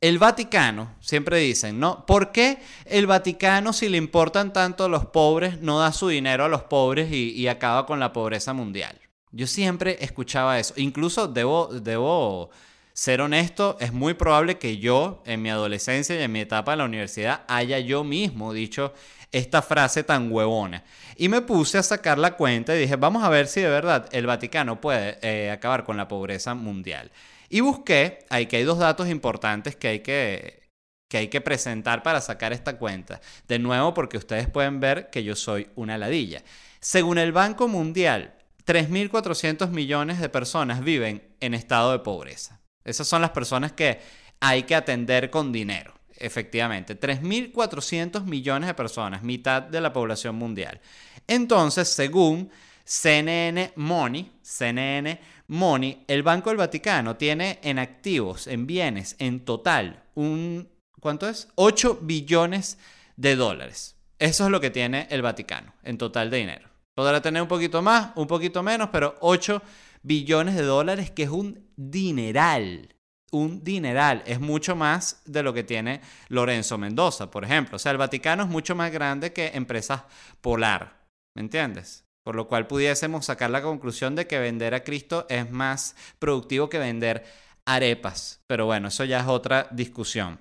el 0.00 0.18
Vaticano, 0.18 0.94
siempre 1.00 1.38
dicen, 1.38 1.78
¿no? 1.78 2.06
¿Por 2.06 2.32
qué 2.32 2.58
el 2.86 3.06
Vaticano, 3.06 3.72
si 3.72 3.88
le 3.88 3.98
importan 3.98 4.52
tanto 4.52 4.84
a 4.84 4.88
los 4.88 5.04
pobres, 5.06 5.60
no 5.60 5.80
da 5.80 5.92
su 5.92 6.08
dinero 6.08 6.44
a 6.44 6.48
los 6.48 6.62
pobres 6.62 7.12
y, 7.12 7.46
acaba 7.48 7.84
con 7.84 8.00
la 8.00 8.12
pobreza 8.12 8.54
mundial? 8.54 8.98
Yo 9.30 9.46
siempre 9.46 9.98
escuchaba 10.00 10.58
eso. 10.58 10.74
Incluso 10.76 11.28
debo, 11.28 11.68
debo 11.68 12.50
ser 12.94 13.20
honesto, 13.20 13.76
es 13.78 13.92
muy 13.92 14.14
probable 14.14 14.58
que 14.58 14.78
yo, 14.78 15.22
en 15.26 15.42
mi 15.42 15.50
adolescencia 15.50 16.18
y 16.18 16.22
en 16.22 16.32
mi 16.32 16.40
etapa 16.40 16.72
de 16.72 16.78
la 16.78 16.84
universidad, 16.84 17.42
haya 17.46 17.78
yo 17.78 18.02
mismo 18.02 18.54
dicho 18.54 18.94
esta 19.32 19.60
frase 19.60 20.02
tan 20.02 20.32
huevona. 20.32 20.82
Y 21.16 21.28
me 21.28 21.42
puse 21.42 21.76
a 21.76 21.82
sacar 21.82 22.18
la 22.18 22.36
cuenta 22.36 22.74
y 22.74 22.80
dije, 22.80 22.96
vamos 22.96 23.22
a 23.22 23.28
ver 23.28 23.46
si 23.46 23.60
de 23.60 23.68
verdad 23.68 24.08
el 24.12 24.26
Vaticano 24.26 24.80
puede 24.80 25.18
eh, 25.22 25.50
acabar 25.50 25.84
con 25.84 25.98
la 25.98 26.08
pobreza 26.08 26.54
mundial. 26.54 27.10
Y 27.50 27.60
busqué, 27.60 28.24
ahí 28.30 28.46
que 28.46 28.58
hay 28.58 28.64
dos 28.64 28.78
datos 28.78 29.08
importantes 29.08 29.74
que 29.74 29.88
hay 29.88 30.00
que, 30.00 30.68
que 31.10 31.18
hay 31.18 31.28
que 31.28 31.40
presentar 31.40 32.04
para 32.04 32.20
sacar 32.20 32.52
esta 32.52 32.78
cuenta. 32.78 33.20
De 33.48 33.58
nuevo, 33.58 33.92
porque 33.92 34.16
ustedes 34.16 34.48
pueden 34.48 34.78
ver 34.78 35.10
que 35.10 35.24
yo 35.24 35.34
soy 35.34 35.68
una 35.74 35.98
ladilla. 35.98 36.42
Según 36.78 37.18
el 37.18 37.32
Banco 37.32 37.66
Mundial, 37.66 38.34
3.400 38.64 39.68
millones 39.70 40.20
de 40.20 40.28
personas 40.28 40.82
viven 40.84 41.22
en 41.40 41.54
estado 41.54 41.90
de 41.90 41.98
pobreza. 41.98 42.60
Esas 42.84 43.08
son 43.08 43.20
las 43.20 43.30
personas 43.30 43.72
que 43.72 44.00
hay 44.38 44.62
que 44.62 44.76
atender 44.76 45.28
con 45.28 45.50
dinero, 45.50 45.92
efectivamente. 46.16 46.98
3.400 46.98 48.22
millones 48.24 48.68
de 48.68 48.74
personas, 48.74 49.24
mitad 49.24 49.60
de 49.62 49.80
la 49.80 49.92
población 49.92 50.36
mundial. 50.36 50.80
Entonces, 51.26 51.88
según 51.88 52.50
CNN 52.90 53.72
Money, 53.76 54.32
CNN 54.42 55.20
Money, 55.46 56.04
el 56.08 56.24
Banco 56.24 56.50
del 56.50 56.56
Vaticano 56.56 57.14
tiene 57.14 57.60
en 57.62 57.78
activos, 57.78 58.48
en 58.48 58.66
bienes, 58.66 59.14
en 59.20 59.44
total, 59.44 60.02
un, 60.16 60.68
¿cuánto 60.98 61.28
es? 61.28 61.46
8 61.54 62.00
billones 62.02 62.78
de 63.14 63.36
dólares. 63.36 63.94
Eso 64.18 64.44
es 64.44 64.50
lo 64.50 64.60
que 64.60 64.70
tiene 64.70 65.06
el 65.10 65.22
Vaticano 65.22 65.72
en 65.84 65.98
total 65.98 66.30
de 66.30 66.38
dinero. 66.38 66.68
Podrá 66.96 67.22
tener 67.22 67.40
un 67.40 67.46
poquito 67.46 67.80
más, 67.80 68.10
un 68.16 68.26
poquito 68.26 68.60
menos, 68.64 68.88
pero 68.90 69.14
8 69.20 69.62
billones 70.02 70.56
de 70.56 70.62
dólares, 70.62 71.12
que 71.12 71.22
es 71.22 71.30
un 71.30 71.70
dineral. 71.76 72.96
Un 73.30 73.62
dineral. 73.62 74.24
Es 74.26 74.40
mucho 74.40 74.74
más 74.74 75.22
de 75.26 75.44
lo 75.44 75.54
que 75.54 75.62
tiene 75.62 76.00
Lorenzo 76.26 76.76
Mendoza, 76.76 77.30
por 77.30 77.44
ejemplo. 77.44 77.76
O 77.76 77.78
sea, 77.78 77.92
el 77.92 77.98
Vaticano 77.98 78.42
es 78.42 78.48
mucho 78.48 78.74
más 78.74 78.90
grande 78.90 79.32
que 79.32 79.52
Empresas 79.54 80.02
Polar. 80.40 81.06
¿Me 81.36 81.42
entiendes? 81.42 82.09
Por 82.30 82.36
lo 82.36 82.46
cual 82.46 82.68
pudiésemos 82.68 83.24
sacar 83.24 83.50
la 83.50 83.60
conclusión 83.60 84.14
de 84.14 84.28
que 84.28 84.38
vender 84.38 84.72
a 84.72 84.84
Cristo 84.84 85.26
es 85.28 85.50
más 85.50 85.96
productivo 86.20 86.68
que 86.68 86.78
vender 86.78 87.24
arepas. 87.64 88.40
Pero 88.46 88.66
bueno, 88.66 88.86
eso 88.86 89.02
ya 89.02 89.18
es 89.18 89.26
otra 89.26 89.66
discusión. 89.72 90.38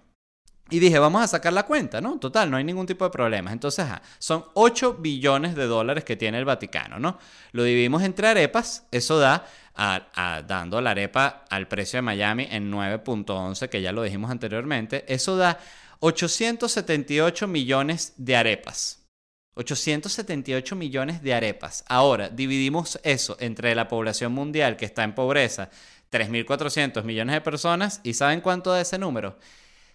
Y 0.70 0.78
dije, 0.78 1.00
vamos 1.00 1.24
a 1.24 1.28
sacar 1.28 1.52
la 1.52 1.64
cuenta, 1.64 2.00
¿no? 2.00 2.20
Total, 2.20 2.52
no 2.52 2.58
hay 2.58 2.64
ningún 2.64 2.86
tipo 2.86 3.06
de 3.06 3.10
problemas. 3.10 3.54
Entonces, 3.54 3.88
son 4.20 4.46
8 4.54 4.98
billones 5.00 5.56
de 5.56 5.66
dólares 5.66 6.04
que 6.04 6.16
tiene 6.16 6.38
el 6.38 6.46
Vaticano, 6.46 7.00
¿no? 7.00 7.18
Lo 7.54 7.64
dividimos 7.64 8.04
entre 8.04 8.28
arepas, 8.28 8.86
eso 8.92 9.18
da, 9.18 9.48
dando 10.48 10.82
la 10.82 10.92
arepa 10.92 11.46
al 11.50 11.68
precio 11.68 11.98
de 11.98 12.04
Miami 12.04 12.48
en 12.52 12.72
9.11, 12.72 13.68
que 13.68 13.82
ya 13.82 13.92
lo 13.92 14.04
dijimos 14.04 14.30
anteriormente, 14.30 15.12
eso 15.12 15.38
da 15.38 15.58
878 16.02 17.48
millones 17.48 18.14
de 18.18 18.36
arepas. 18.36 18.99
878 19.56 20.76
millones 20.76 21.22
de 21.22 21.34
arepas. 21.34 21.84
Ahora, 21.88 22.30
dividimos 22.30 23.00
eso 23.04 23.36
entre 23.40 23.76
la 23.76 23.88
población 23.88 24.32
mundial 24.32 24.78
que 24.78 24.86
está 24.86 25.04
en 25.04 25.16
pobreza, 25.16 25.70
3.400 26.12 27.04
millones 27.04 27.34
de 27.34 27.42
personas, 27.42 28.00
¿y 28.04 28.14
saben 28.14 28.42
cuánto 28.42 28.72
da 28.72 28.82
ese 28.82 28.98
número? 28.98 29.38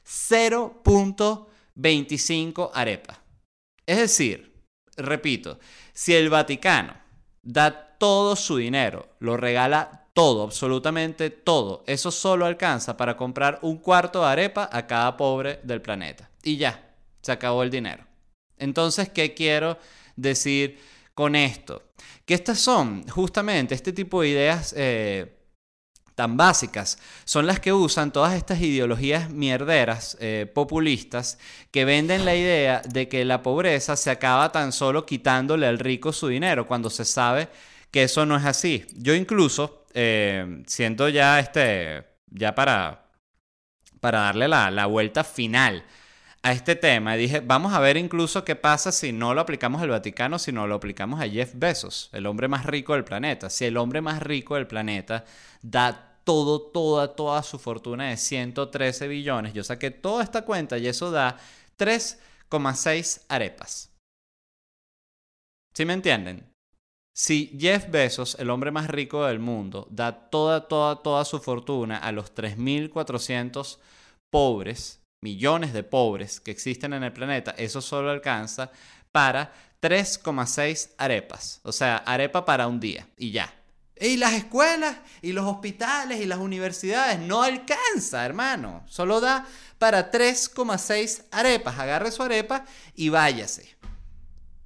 0.25 0.06 2.70
arepas. 2.74 3.18
Es 3.86 3.98
decir, 3.98 4.54
repito, 4.96 5.58
si 5.92 6.14
el 6.14 6.30
Vaticano 6.30 6.94
da 7.42 7.96
todo 7.98 8.36
su 8.36 8.56
dinero, 8.56 9.16
lo 9.18 9.36
regala 9.36 10.08
todo, 10.12 10.44
absolutamente 10.44 11.30
todo, 11.30 11.82
eso 11.86 12.10
solo 12.10 12.46
alcanza 12.46 12.96
para 12.96 13.16
comprar 13.16 13.58
un 13.62 13.78
cuarto 13.78 14.20
de 14.20 14.28
arepa 14.28 14.68
a 14.72 14.86
cada 14.86 15.16
pobre 15.16 15.60
del 15.64 15.82
planeta. 15.82 16.30
Y 16.42 16.56
ya, 16.56 16.94
se 17.20 17.32
acabó 17.32 17.62
el 17.62 17.70
dinero. 17.70 18.04
Entonces, 18.58 19.08
¿qué 19.08 19.34
quiero 19.34 19.78
decir 20.16 20.78
con 21.14 21.36
esto? 21.36 21.82
Que 22.24 22.34
estas 22.34 22.58
son 22.58 23.06
justamente 23.08 23.74
este 23.74 23.92
tipo 23.92 24.22
de 24.22 24.28
ideas 24.28 24.74
eh, 24.76 25.34
tan 26.14 26.36
básicas, 26.36 26.98
son 27.24 27.46
las 27.46 27.60
que 27.60 27.72
usan 27.72 28.12
todas 28.12 28.34
estas 28.34 28.60
ideologías 28.60 29.30
mierderas, 29.30 30.16
eh, 30.20 30.50
populistas, 30.52 31.38
que 31.70 31.84
venden 31.84 32.24
la 32.24 32.36
idea 32.36 32.82
de 32.88 33.08
que 33.08 33.24
la 33.24 33.42
pobreza 33.42 33.96
se 33.96 34.10
acaba 34.10 34.52
tan 34.52 34.72
solo 34.72 35.04
quitándole 35.04 35.66
al 35.66 35.78
rico 35.78 36.12
su 36.12 36.28
dinero, 36.28 36.66
cuando 36.66 36.88
se 36.88 37.04
sabe 37.04 37.48
que 37.90 38.04
eso 38.04 38.26
no 38.26 38.36
es 38.36 38.44
así. 38.44 38.86
Yo 38.94 39.14
incluso, 39.14 39.84
eh, 39.92 40.62
siento 40.66 41.08
ya 41.08 41.40
este, 41.40 42.04
ya 42.30 42.54
para, 42.54 43.06
para 44.00 44.20
darle 44.20 44.48
la, 44.48 44.70
la 44.70 44.86
vuelta 44.86 45.24
final 45.24 45.84
a 46.44 46.52
este 46.52 46.76
tema. 46.76 47.16
Dije, 47.16 47.40
vamos 47.40 47.72
a 47.72 47.80
ver 47.80 47.96
incluso 47.96 48.44
qué 48.44 48.54
pasa 48.54 48.92
si 48.92 49.12
no 49.12 49.32
lo 49.32 49.40
aplicamos 49.40 49.80
al 49.80 49.88
Vaticano, 49.88 50.38
si 50.38 50.52
no 50.52 50.66
lo 50.66 50.74
aplicamos 50.74 51.20
a 51.20 51.28
Jeff 51.28 51.52
Bezos, 51.54 52.10
el 52.12 52.26
hombre 52.26 52.48
más 52.48 52.66
rico 52.66 52.92
del 52.92 53.02
planeta. 53.02 53.48
Si 53.48 53.64
el 53.64 53.78
hombre 53.78 54.02
más 54.02 54.22
rico 54.22 54.54
del 54.54 54.66
planeta 54.66 55.24
da 55.62 56.20
todo, 56.22 56.60
toda, 56.60 57.16
toda 57.16 57.42
su 57.42 57.58
fortuna 57.58 58.10
de 58.10 58.18
113 58.18 59.08
billones, 59.08 59.54
yo 59.54 59.64
saqué 59.64 59.90
toda 59.90 60.22
esta 60.22 60.44
cuenta 60.44 60.76
y 60.76 60.86
eso 60.86 61.10
da 61.10 61.38
3,6 61.78 63.22
arepas. 63.28 63.90
¿Sí 65.74 65.86
me 65.86 65.94
entienden? 65.94 66.46
Si 67.16 67.56
Jeff 67.58 67.90
Bezos, 67.90 68.36
el 68.38 68.50
hombre 68.50 68.70
más 68.70 68.88
rico 68.88 69.24
del 69.24 69.38
mundo, 69.38 69.88
da 69.90 70.28
toda, 70.28 70.68
toda, 70.68 70.96
toda 70.96 71.24
su 71.24 71.40
fortuna 71.40 71.96
a 71.96 72.12
los 72.12 72.34
3.400 72.34 73.78
pobres, 74.30 75.03
millones 75.24 75.72
de 75.72 75.82
pobres 75.82 76.38
que 76.38 76.50
existen 76.50 76.92
en 76.92 77.02
el 77.02 77.12
planeta, 77.14 77.54
eso 77.56 77.80
solo 77.80 78.10
alcanza 78.10 78.70
para 79.10 79.50
3,6 79.80 80.90
arepas. 80.98 81.60
O 81.62 81.72
sea, 81.72 81.96
arepa 81.96 82.44
para 82.44 82.68
un 82.68 82.78
día 82.78 83.08
y 83.16 83.30
ya. 83.30 83.50
Y 83.98 84.18
las 84.18 84.34
escuelas 84.34 84.96
y 85.22 85.32
los 85.32 85.46
hospitales 85.46 86.20
y 86.20 86.26
las 86.26 86.38
universidades 86.38 87.18
no 87.20 87.42
alcanza, 87.42 88.26
hermano. 88.26 88.84
Solo 88.86 89.18
da 89.18 89.46
para 89.78 90.10
3,6 90.10 91.24
arepas. 91.30 91.78
Agarre 91.78 92.12
su 92.12 92.22
arepa 92.22 92.66
y 92.94 93.08
váyase. 93.08 93.76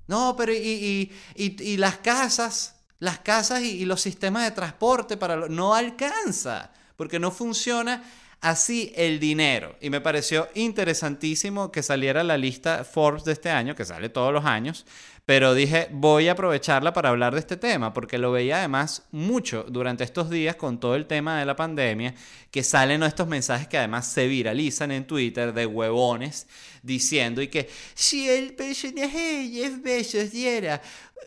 No, 0.08 0.34
pero 0.36 0.52
y, 0.52 1.12
y, 1.36 1.76
las 1.76 1.98
casas, 1.98 2.74
las 2.98 3.20
casas 3.20 3.62
y, 3.62 3.84
los 3.84 4.00
sistemas 4.00 4.42
de 4.42 4.50
transporte 4.50 5.16
para 5.16 5.36
no 5.48 5.74
alcanza, 5.74 6.72
porque 6.96 7.20
no 7.20 7.30
funciona 7.30 8.02
así 8.40 8.92
el 8.96 9.20
dinero. 9.20 9.76
Y 9.80 9.90
me 9.90 10.00
pareció 10.00 10.48
interesantísimo 10.54 11.72
que 11.72 11.82
saliera 11.82 12.22
la 12.24 12.38
lista 12.38 12.84
Forbes 12.84 13.24
de 13.24 13.32
este 13.32 13.50
año, 13.50 13.74
que 13.74 13.84
sale 13.84 14.08
todos 14.08 14.32
los 14.32 14.44
años, 14.44 14.86
pero 15.28 15.52
dije, 15.52 15.88
voy 15.90 16.28
a 16.28 16.32
aprovecharla 16.32 16.94
para 16.94 17.10
hablar 17.10 17.34
de 17.34 17.40
este 17.40 17.58
tema, 17.58 17.92
porque 17.92 18.16
lo 18.16 18.32
veía 18.32 18.60
además 18.60 19.02
mucho 19.10 19.64
durante 19.68 20.02
estos 20.02 20.30
días 20.30 20.56
con 20.56 20.80
todo 20.80 20.94
el 20.94 21.06
tema 21.06 21.38
de 21.38 21.44
la 21.44 21.54
pandemia, 21.54 22.14
que 22.50 22.62
salen 22.62 23.02
estos 23.02 23.28
mensajes 23.28 23.68
que 23.68 23.76
además 23.76 24.06
se 24.06 24.26
viralizan 24.26 24.90
en 24.90 25.06
Twitter 25.06 25.52
de 25.52 25.66
huevones 25.66 26.46
diciendo 26.82 27.42
y 27.42 27.48
que 27.48 27.68
si 27.94 28.26
el 28.26 28.54
personaje 28.54 29.50
Jeff 29.52 29.82
Bezos 29.82 30.30
diera 30.30 30.80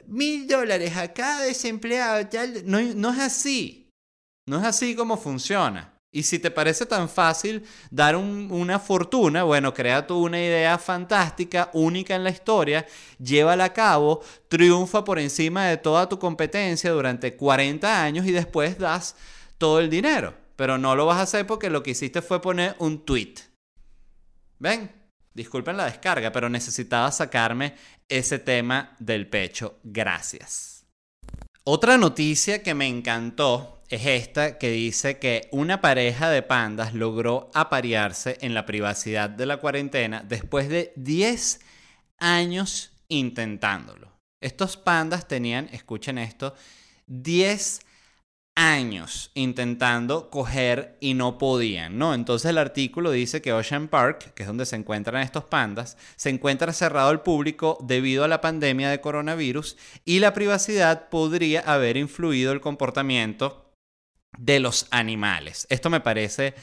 mil 0.07 0.47
dólares 0.47 0.97
a 0.97 1.13
cada 1.13 1.43
desempleado, 1.43 2.25
tal, 2.27 2.63
no, 2.65 2.81
no 2.81 3.13
es 3.13 3.19
así. 3.19 3.87
No 4.47 4.57
es 4.57 4.65
así 4.65 4.95
como 4.95 5.15
funciona. 5.15 5.90
Y 6.13 6.23
si 6.23 6.39
te 6.39 6.51
parece 6.51 6.85
tan 6.85 7.07
fácil 7.07 7.63
dar 7.89 8.17
una 8.17 8.79
fortuna, 8.79 9.43
bueno, 9.43 9.73
crea 9.73 10.05
tú 10.05 10.25
una 10.25 10.39
idea 10.39 10.77
fantástica, 10.77 11.69
única 11.73 12.15
en 12.15 12.25
la 12.25 12.31
historia, 12.31 12.85
llévala 13.17 13.65
a 13.65 13.73
cabo, 13.73 14.21
triunfa 14.49 15.05
por 15.05 15.19
encima 15.19 15.67
de 15.67 15.77
toda 15.77 16.09
tu 16.09 16.19
competencia 16.19 16.91
durante 16.91 17.37
40 17.37 18.03
años 18.03 18.25
y 18.25 18.31
después 18.31 18.77
das 18.77 19.15
todo 19.57 19.79
el 19.79 19.89
dinero. 19.89 20.33
Pero 20.57 20.77
no 20.77 20.97
lo 20.97 21.05
vas 21.05 21.17
a 21.17 21.21
hacer 21.21 21.47
porque 21.47 21.69
lo 21.69 21.81
que 21.81 21.91
hiciste 21.91 22.21
fue 22.21 22.41
poner 22.41 22.75
un 22.79 23.05
tweet. 23.05 23.35
¿Ven? 24.59 24.91
Disculpen 25.33 25.77
la 25.77 25.85
descarga, 25.85 26.33
pero 26.33 26.49
necesitaba 26.49 27.09
sacarme 27.13 27.75
ese 28.09 28.37
tema 28.37 28.97
del 28.99 29.27
pecho. 29.27 29.79
Gracias. 29.81 30.85
Otra 31.63 31.97
noticia 31.97 32.61
que 32.61 32.73
me 32.73 32.87
encantó 32.87 33.80
es 33.91 34.05
esta 34.05 34.57
que 34.57 34.71
dice 34.71 35.19
que 35.19 35.49
una 35.51 35.81
pareja 35.81 36.29
de 36.29 36.41
pandas 36.41 36.93
logró 36.93 37.51
aparearse 37.53 38.37
en 38.41 38.53
la 38.53 38.65
privacidad 38.65 39.29
de 39.29 39.45
la 39.45 39.57
cuarentena 39.57 40.23
después 40.25 40.69
de 40.69 40.93
10 40.95 41.59
años 42.17 42.93
intentándolo. 43.09 44.17
Estos 44.41 44.77
pandas 44.77 45.27
tenían, 45.27 45.67
escuchen 45.73 46.17
esto, 46.17 46.55
10 47.07 47.81
años 48.55 49.31
intentando 49.33 50.29
coger 50.29 50.97
y 50.99 51.13
no 51.13 51.37
podían, 51.37 51.97
¿no? 51.97 52.13
Entonces 52.13 52.49
el 52.49 52.57
artículo 52.57 53.11
dice 53.11 53.41
que 53.41 53.53
Ocean 53.53 53.87
Park, 53.87 54.33
que 54.33 54.43
es 54.43 54.47
donde 54.47 54.65
se 54.65 54.75
encuentran 54.75 55.21
estos 55.21 55.45
pandas, 55.45 55.97
se 56.15 56.29
encuentra 56.29 56.71
cerrado 56.73 57.09
al 57.09 57.23
público 57.23 57.77
debido 57.81 58.23
a 58.23 58.27
la 58.27 58.41
pandemia 58.41 58.89
de 58.89 59.01
coronavirus 59.01 59.77
y 60.05 60.19
la 60.19 60.33
privacidad 60.33 61.09
podría 61.09 61.61
haber 61.61 61.97
influido 61.97 62.51
el 62.51 62.61
comportamiento 62.61 63.60
de 64.37 64.59
los 64.59 64.87
animales. 64.91 65.67
Esto 65.69 65.89
me 65.89 66.01
parece 66.01 66.53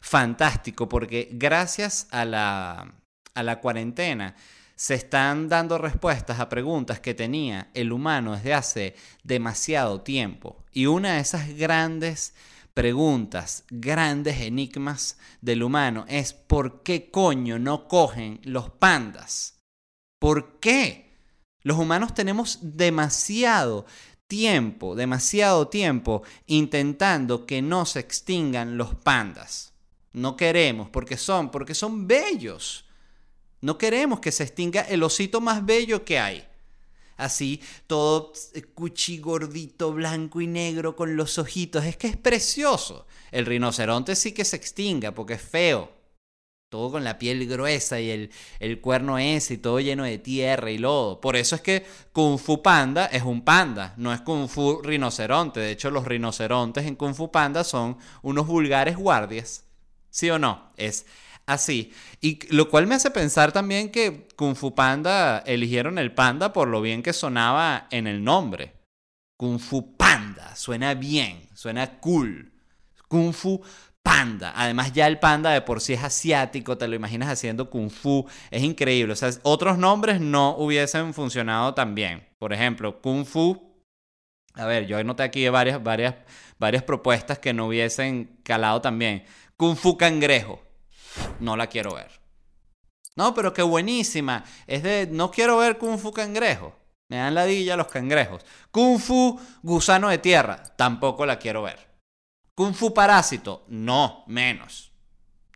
fantástico 0.00 0.88
porque 0.88 1.28
gracias 1.32 2.08
a 2.10 2.24
la, 2.24 2.94
a 3.34 3.42
la 3.42 3.60
cuarentena, 3.60 4.34
se 4.78 4.94
están 4.94 5.48
dando 5.48 5.76
respuestas 5.76 6.38
a 6.38 6.48
preguntas 6.48 7.00
que 7.00 7.12
tenía 7.12 7.68
el 7.74 7.90
humano 7.90 8.36
desde 8.36 8.54
hace 8.54 8.94
demasiado 9.24 10.02
tiempo. 10.02 10.64
Y 10.72 10.86
una 10.86 11.14
de 11.14 11.20
esas 11.20 11.48
grandes 11.56 12.32
preguntas, 12.74 13.64
grandes 13.70 14.40
enigmas 14.40 15.18
del 15.40 15.64
humano 15.64 16.04
es 16.06 16.32
¿por 16.32 16.84
qué 16.84 17.10
coño 17.10 17.58
no 17.58 17.88
cogen 17.88 18.40
los 18.44 18.70
pandas? 18.70 19.58
¿Por 20.20 20.60
qué? 20.60 21.12
Los 21.64 21.76
humanos 21.76 22.14
tenemos 22.14 22.60
demasiado 22.62 23.84
tiempo, 24.28 24.94
demasiado 24.94 25.68
tiempo 25.68 26.22
intentando 26.46 27.46
que 27.46 27.62
no 27.62 27.84
se 27.86 28.00
extingan 28.00 28.76
los 28.76 28.94
pandas. 28.94 29.72
No 30.12 30.36
queremos 30.36 30.88
porque 30.90 31.16
son, 31.16 31.50
porque 31.50 31.74
son 31.74 32.06
bellos. 32.06 32.84
No 33.60 33.76
queremos 33.76 34.20
que 34.20 34.30
se 34.30 34.44
extinga 34.44 34.82
el 34.82 35.02
osito 35.02 35.40
más 35.40 35.64
bello 35.64 36.04
que 36.04 36.18
hay. 36.18 36.44
Así, 37.16 37.60
todo 37.88 38.32
cuchi 38.74 39.18
gordito, 39.18 39.92
blanco 39.92 40.40
y 40.40 40.46
negro 40.46 40.94
con 40.94 41.16
los 41.16 41.38
ojitos. 41.38 41.84
Es 41.84 41.96
que 41.96 42.06
es 42.06 42.16
precioso. 42.16 43.06
El 43.32 43.44
rinoceronte 43.44 44.14
sí 44.14 44.32
que 44.32 44.44
se 44.44 44.56
extinga 44.56 45.12
porque 45.12 45.34
es 45.34 45.42
feo. 45.42 45.97
Todo 46.68 46.90
con 46.92 47.04
la 47.04 47.18
piel 47.18 47.46
gruesa 47.46 47.98
y 47.98 48.10
el, 48.10 48.30
el 48.60 48.80
cuerno 48.80 49.18
ese 49.18 49.54
y 49.54 49.58
todo 49.58 49.80
lleno 49.80 50.04
de 50.04 50.18
tierra 50.18 50.70
y 50.70 50.76
lodo. 50.76 51.18
Por 51.20 51.36
eso 51.36 51.54
es 51.54 51.62
que 51.62 51.86
Kung 52.12 52.38
Fu 52.38 52.62
Panda 52.62 53.06
es 53.06 53.22
un 53.22 53.42
panda, 53.42 53.94
no 53.96 54.12
es 54.12 54.20
Kung 54.20 54.48
Fu 54.48 54.82
rinoceronte. 54.82 55.60
De 55.60 55.70
hecho, 55.70 55.90
los 55.90 56.04
rinocerontes 56.04 56.84
en 56.84 56.96
Kung 56.96 57.14
Fu 57.14 57.30
Panda 57.30 57.64
son 57.64 57.96
unos 58.20 58.46
vulgares 58.46 58.96
guardias. 58.96 59.64
¿Sí 60.10 60.28
o 60.28 60.38
no? 60.38 60.72
Es 60.76 61.06
así. 61.46 61.92
Y 62.20 62.38
lo 62.54 62.68
cual 62.68 62.86
me 62.86 62.94
hace 62.94 63.10
pensar 63.10 63.50
también 63.52 63.90
que 63.90 64.28
Kung 64.36 64.54
Fu 64.54 64.74
Panda 64.74 65.38
eligieron 65.38 65.98
el 65.98 66.12
panda 66.12 66.52
por 66.52 66.68
lo 66.68 66.82
bien 66.82 67.02
que 67.02 67.14
sonaba 67.14 67.88
en 67.90 68.06
el 68.06 68.22
nombre. 68.22 68.74
Kung 69.38 69.58
Fu 69.58 69.96
Panda, 69.96 70.54
suena 70.54 70.94
bien, 70.94 71.48
suena 71.54 71.98
cool. 72.00 72.52
Kung 73.08 73.32
Fu 73.32 73.62
Panda. 74.02 74.52
Además 74.56 74.92
ya 74.92 75.06
el 75.06 75.18
panda 75.18 75.50
de 75.50 75.60
por 75.60 75.80
sí 75.80 75.92
es 75.92 76.02
asiático, 76.02 76.78
te 76.78 76.88
lo 76.88 76.94
imaginas 76.94 77.28
haciendo 77.28 77.70
Kung 77.70 77.90
Fu, 77.90 78.26
es 78.50 78.62
increíble. 78.62 79.12
O 79.12 79.16
sea, 79.16 79.30
otros 79.42 79.78
nombres 79.78 80.20
no 80.20 80.56
hubiesen 80.56 81.14
funcionado 81.14 81.74
tan 81.74 81.94
bien. 81.94 82.26
Por 82.38 82.52
ejemplo, 82.52 83.00
Kung 83.00 83.24
Fu. 83.24 83.68
A 84.54 84.64
ver, 84.64 84.86
yo 84.86 85.02
noté 85.04 85.22
aquí 85.22 85.48
varias, 85.48 85.82
varias, 85.82 86.14
varias 86.58 86.82
propuestas 86.82 87.38
que 87.38 87.52
no 87.52 87.66
hubiesen 87.66 88.40
calado 88.42 88.80
también. 88.80 89.24
Kung 89.56 89.76
Fu 89.76 89.96
Cangrejo 89.96 90.60
no 91.40 91.56
la 91.56 91.66
quiero 91.66 91.94
ver. 91.94 92.18
No, 93.18 93.34
pero 93.34 93.52
qué 93.52 93.62
buenísima. 93.62 94.44
Es 94.68 94.84
de, 94.84 95.08
no 95.10 95.32
quiero 95.32 95.58
ver 95.58 95.76
Kung 95.78 95.98
Fu 95.98 96.12
cangrejo. 96.12 96.72
Me 97.08 97.16
dan 97.16 97.34
ladilla 97.34 97.76
los 97.76 97.88
cangrejos. 97.88 98.44
Kung 98.70 99.00
Fu 99.00 99.40
gusano 99.62 100.08
de 100.08 100.18
tierra, 100.18 100.62
tampoco 100.76 101.26
la 101.26 101.38
quiero 101.38 101.62
ver. 101.62 101.87
Kung 102.58 102.74
Fu 102.74 102.92
parásito, 102.92 103.62
no, 103.68 104.24
menos. 104.26 104.90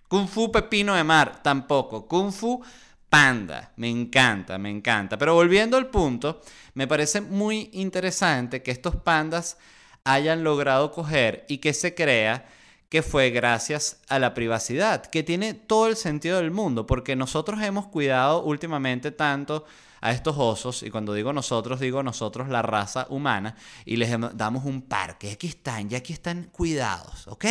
Kung 0.06 0.28
Fu 0.28 0.52
pepino 0.52 0.94
de 0.94 1.02
mar, 1.02 1.42
tampoco. 1.42 2.06
Kung 2.06 2.30
Fu 2.30 2.62
panda, 3.08 3.72
me 3.74 3.88
encanta, 3.88 4.56
me 4.56 4.70
encanta. 4.70 5.18
Pero 5.18 5.34
volviendo 5.34 5.76
al 5.76 5.88
punto, 5.88 6.40
me 6.74 6.86
parece 6.86 7.20
muy 7.20 7.70
interesante 7.72 8.62
que 8.62 8.70
estos 8.70 8.94
pandas 8.94 9.58
hayan 10.04 10.44
logrado 10.44 10.92
coger 10.92 11.44
y 11.48 11.58
que 11.58 11.74
se 11.74 11.92
crea 11.96 12.46
que 12.88 13.02
fue 13.02 13.30
gracias 13.30 14.00
a 14.08 14.20
la 14.20 14.32
privacidad, 14.32 15.04
que 15.04 15.24
tiene 15.24 15.54
todo 15.54 15.88
el 15.88 15.96
sentido 15.96 16.36
del 16.36 16.52
mundo, 16.52 16.86
porque 16.86 17.16
nosotros 17.16 17.60
hemos 17.62 17.88
cuidado 17.88 18.44
últimamente 18.44 19.10
tanto 19.10 19.64
a 20.02 20.10
estos 20.10 20.36
osos, 20.36 20.82
y 20.82 20.90
cuando 20.90 21.14
digo 21.14 21.32
nosotros, 21.32 21.80
digo 21.80 22.02
nosotros 22.02 22.48
la 22.48 22.60
raza 22.60 23.06
humana, 23.08 23.56
y 23.84 23.96
les 23.96 24.10
damos 24.34 24.64
un 24.64 24.82
parque, 24.82 25.30
aquí 25.30 25.46
están, 25.46 25.88
ya 25.88 25.98
aquí 25.98 26.12
están 26.12 26.50
cuidados, 26.52 27.28
¿ok? 27.28 27.44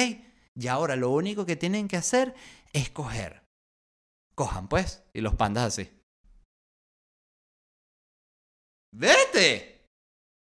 Y 0.55 0.67
ahora 0.67 0.97
lo 0.97 1.09
único 1.11 1.45
que 1.45 1.55
tienen 1.55 1.87
que 1.87 1.95
hacer 1.95 2.35
es 2.73 2.89
coger. 2.89 3.41
Cojan 4.35 4.67
pues, 4.67 5.01
y 5.13 5.21
los 5.21 5.35
pandas 5.35 5.67
así. 5.67 5.89
¡Vete! 8.93 9.87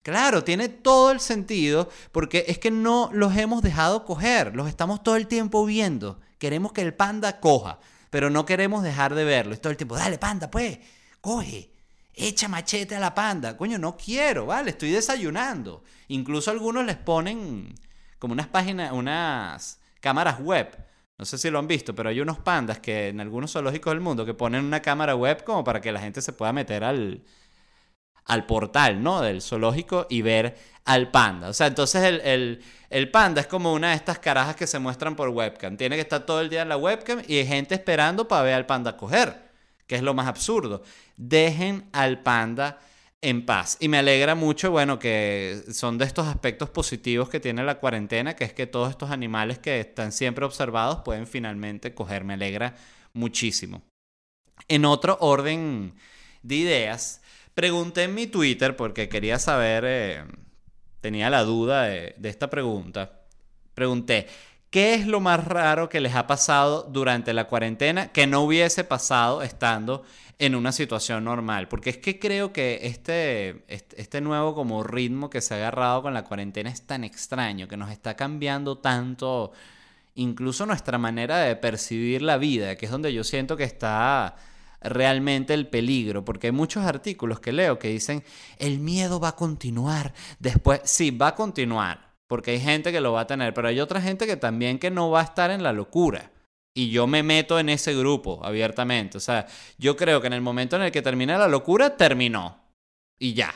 Claro, 0.03 0.43
tiene 0.43 0.69
todo 0.69 1.13
el 1.13 1.21
sentido 1.21 1.89
porque 2.11 2.45
es 2.49 2.59
que 2.59 2.73
no 2.73 3.09
los 3.13 3.37
hemos 3.37 3.63
dejado 3.63 4.05
coger, 4.05 4.55
los 4.57 4.69
estamos 4.69 5.03
todo 5.05 5.15
el 5.15 5.29
tiempo 5.29 5.65
viendo. 5.65 6.21
Queremos 6.39 6.73
que 6.73 6.83
el 6.83 6.93
panda 6.93 7.39
coja, 7.39 7.79
pero 8.11 8.31
no 8.31 8.45
queremos 8.45 8.83
dejar 8.83 9.15
de 9.15 9.25
verlo. 9.25 9.55
Es 9.55 9.61
todo 9.61 9.71
el 9.71 9.77
tiempo, 9.77 9.97
dale 9.97 10.19
panda, 10.19 10.51
pues, 10.51 10.81
coge, 11.21 11.74
echa 12.15 12.49
machete 12.49 12.97
a 12.97 13.01
la 13.01 13.15
panda. 13.15 13.57
Coño, 13.57 13.79
no 13.79 13.97
quiero, 13.97 14.47
vale, 14.47 14.71
estoy 14.71 14.91
desayunando. 14.91 15.85
Incluso 16.09 16.51
algunos 16.51 16.85
les 16.85 16.97
ponen 16.97 17.75
como 18.19 18.33
unas 18.33 18.49
páginas, 18.49 18.93
unas 18.93 19.81
cámaras 20.01 20.41
web. 20.41 20.77
No 21.19 21.25
sé 21.25 21.39
si 21.39 21.51
lo 21.51 21.59
han 21.59 21.69
visto, 21.69 21.95
pero 21.95 22.09
hay 22.09 22.21
unos 22.21 22.39
pandas 22.39 22.81
que 22.81 23.09
en 23.09 23.21
algunos 23.21 23.53
zoológicos 23.53 23.93
del 23.93 24.01
mundo 24.01 24.27
que 24.27 24.35
ponen 24.35 24.65
una 24.65 24.83
cámara 24.83 25.15
web 25.15 25.45
como 25.45 25.63
para 25.63 25.81
que 25.81 25.93
la 25.93 26.01
gente 26.01 26.21
se 26.21 26.33
pueda 26.33 26.53
meter 26.53 26.83
al, 26.83 27.23
al 28.25 28.47
portal, 28.47 29.03
¿no? 29.03 29.21
Del 29.21 29.43
zoológico 29.43 30.07
y 30.11 30.23
ver 30.23 30.57
al 30.85 31.11
panda. 31.11 31.49
O 31.49 31.53
sea, 31.53 31.67
entonces 31.67 32.03
el, 32.03 32.63
el, 32.91 33.11
panda 33.11 33.41
es 33.41 33.47
como 33.47 33.73
una 33.73 33.91
de 33.91 33.97
estas 33.97 34.19
carajas 34.19 34.57
que 34.57 34.67
se 34.67 34.79
muestran 34.79 35.17
por 35.17 35.29
webcam. 35.29 35.77
Tiene 35.77 35.97
que 35.97 36.03
estar 36.03 36.27
todo 36.27 36.41
el 36.41 36.51
día 36.51 36.63
en 36.63 36.69
la 36.69 36.77
webcam 36.77 37.23
y 37.27 37.39
hay 37.39 37.47
gente 37.47 37.75
esperando 37.75 38.29
para 38.29 38.43
ver 38.43 38.55
al 38.55 38.67
panda 38.67 38.97
coger, 38.97 39.44
que 39.87 39.97
es 39.97 40.03
lo 40.03 40.15
más 40.15 40.27
absurdo. 40.27 40.83
Dejen 41.17 41.89
al 41.93 42.23
panda 42.23 42.79
en 43.21 43.47
paz. 43.47 43.77
Y 43.81 43.89
me 43.89 43.99
alegra 43.99 44.35
mucho, 44.35 44.71
bueno, 44.71 44.99
que 44.99 45.63
son 45.73 45.99
de 45.99 46.05
estos 46.05 46.27
aspectos 46.27 46.71
positivos 46.71 47.29
que 47.29 47.41
tiene 47.41 47.65
la 47.65 47.79
cuarentena, 47.79 48.37
que 48.37 48.45
es 48.45 48.53
que 48.53 48.67
todos 48.67 48.91
estos 48.91 49.11
animales 49.11 49.59
que 49.59 49.81
están 49.81 50.13
siempre 50.13 50.45
observados 50.45 51.01
pueden 51.05 51.27
finalmente 51.27 51.95
coger. 51.95 52.25
Me 52.25 52.35
alegra 52.35 52.75
muchísimo. 53.13 53.83
En 54.69 54.85
otro 54.85 55.17
orden 55.21 55.95
de 56.43 56.55
ideas, 56.57 57.23
Pregunté 57.55 58.05
en 58.05 58.15
mi 58.15 58.27
Twitter 58.27 58.77
porque 58.77 59.09
quería 59.09 59.39
saber, 59.39 59.85
eh, 59.87 60.25
tenía 61.01 61.31
la 61.31 61.45
duda 61.45 61.85
de, 61.85 62.15
de 62.19 62.29
esta 62.29 62.51
pregunta. 62.51 63.21
Pregunté, 63.75 64.27
¿qué 64.75 64.95
es 64.95 65.07
lo 65.07 65.21
más 65.21 65.45
raro 65.45 65.89
que 65.89 66.01
les 66.01 66.17
ha 66.17 66.27
pasado 66.27 66.83
durante 66.83 67.33
la 67.33 67.45
cuarentena 67.45 68.11
que 68.11 68.27
no 68.27 68.41
hubiese 68.41 68.83
pasado 68.83 69.41
estando 69.43 70.03
en 70.41 70.57
una 70.57 70.73
situación 70.73 71.23
normal? 71.23 71.69
Porque 71.69 71.91
es 71.91 71.99
que 71.99 72.19
creo 72.19 72.53
que 72.53 72.81
este, 72.83 73.65
este 73.69 74.21
nuevo 74.21 74.53
como 74.53 74.83
ritmo 74.83 75.31
que 75.31 75.41
se 75.43 75.55
ha 75.55 75.59
agarrado 75.59 76.03
con 76.03 76.13
la 76.13 76.25
cuarentena 76.25 76.71
es 76.71 76.85
tan 76.89 77.05
extraño, 77.05 77.69
que 77.69 77.77
nos 77.77 77.93
está 77.93 78.17
cambiando 78.17 78.79
tanto 78.79 79.53
incluso 80.17 80.67
nuestra 80.67 80.99
manera 80.99 81.39
de 81.39 81.55
percibir 81.55 82.21
la 82.21 82.37
vida, 82.37 82.75
que 82.75 82.87
es 82.87 82.91
donde 82.91 83.15
yo 83.15 83.23
siento 83.23 83.57
que 83.57 83.63
está 83.63 84.35
realmente 84.81 85.55
el 85.55 85.69
peligro, 85.69 86.25
porque 86.25 86.49
hay 86.49 86.53
muchos 86.53 86.85
artículos 86.85 87.39
que 87.39 87.53
leo 87.53 87.79
que 87.79 87.91
dicen, 87.91 88.25
el 88.59 88.81
miedo 88.81 89.21
va 89.21 89.29
a 89.29 89.37
continuar 89.37 90.15
después, 90.41 90.81
sí, 90.83 91.13
va 91.13 91.29
a 91.29 91.35
continuar, 91.37 92.14
porque 92.27 92.53
hay 92.53 92.61
gente 92.61 92.93
que 92.93 93.01
lo 93.01 93.13
va 93.13 93.23
a 93.23 93.27
tener, 93.27 93.55
pero 93.55 93.69
hay 93.69 93.81
otra 93.81 94.01
gente 94.01 94.27
que 94.27 94.37
también 94.37 94.79
que 94.79 94.91
no 94.91 95.11
va 95.11 95.21
a 95.21 95.25
estar 95.25 95.51
en 95.51 95.63
la 95.63 95.73
locura. 95.73 96.31
Y 96.77 96.91
yo 96.91 97.07
me 97.07 97.23
meto 97.23 97.59
en 97.59 97.69
ese 97.69 97.95
grupo 97.95 98.41
abiertamente. 98.45 99.19
O 99.19 99.21
sea, 99.21 99.47
yo 99.79 99.97
creo 99.97 100.21
que 100.21 100.27
en 100.27 100.33
el 100.33 100.41
momento 100.41 100.75
en 100.77 100.83
el 100.83 100.91
que 100.91 101.03
termine 101.03 101.39
la 101.39 101.47
locura, 101.47 101.97
terminó. 101.97 102.59
Y 103.19 103.35
ya. 103.35 103.55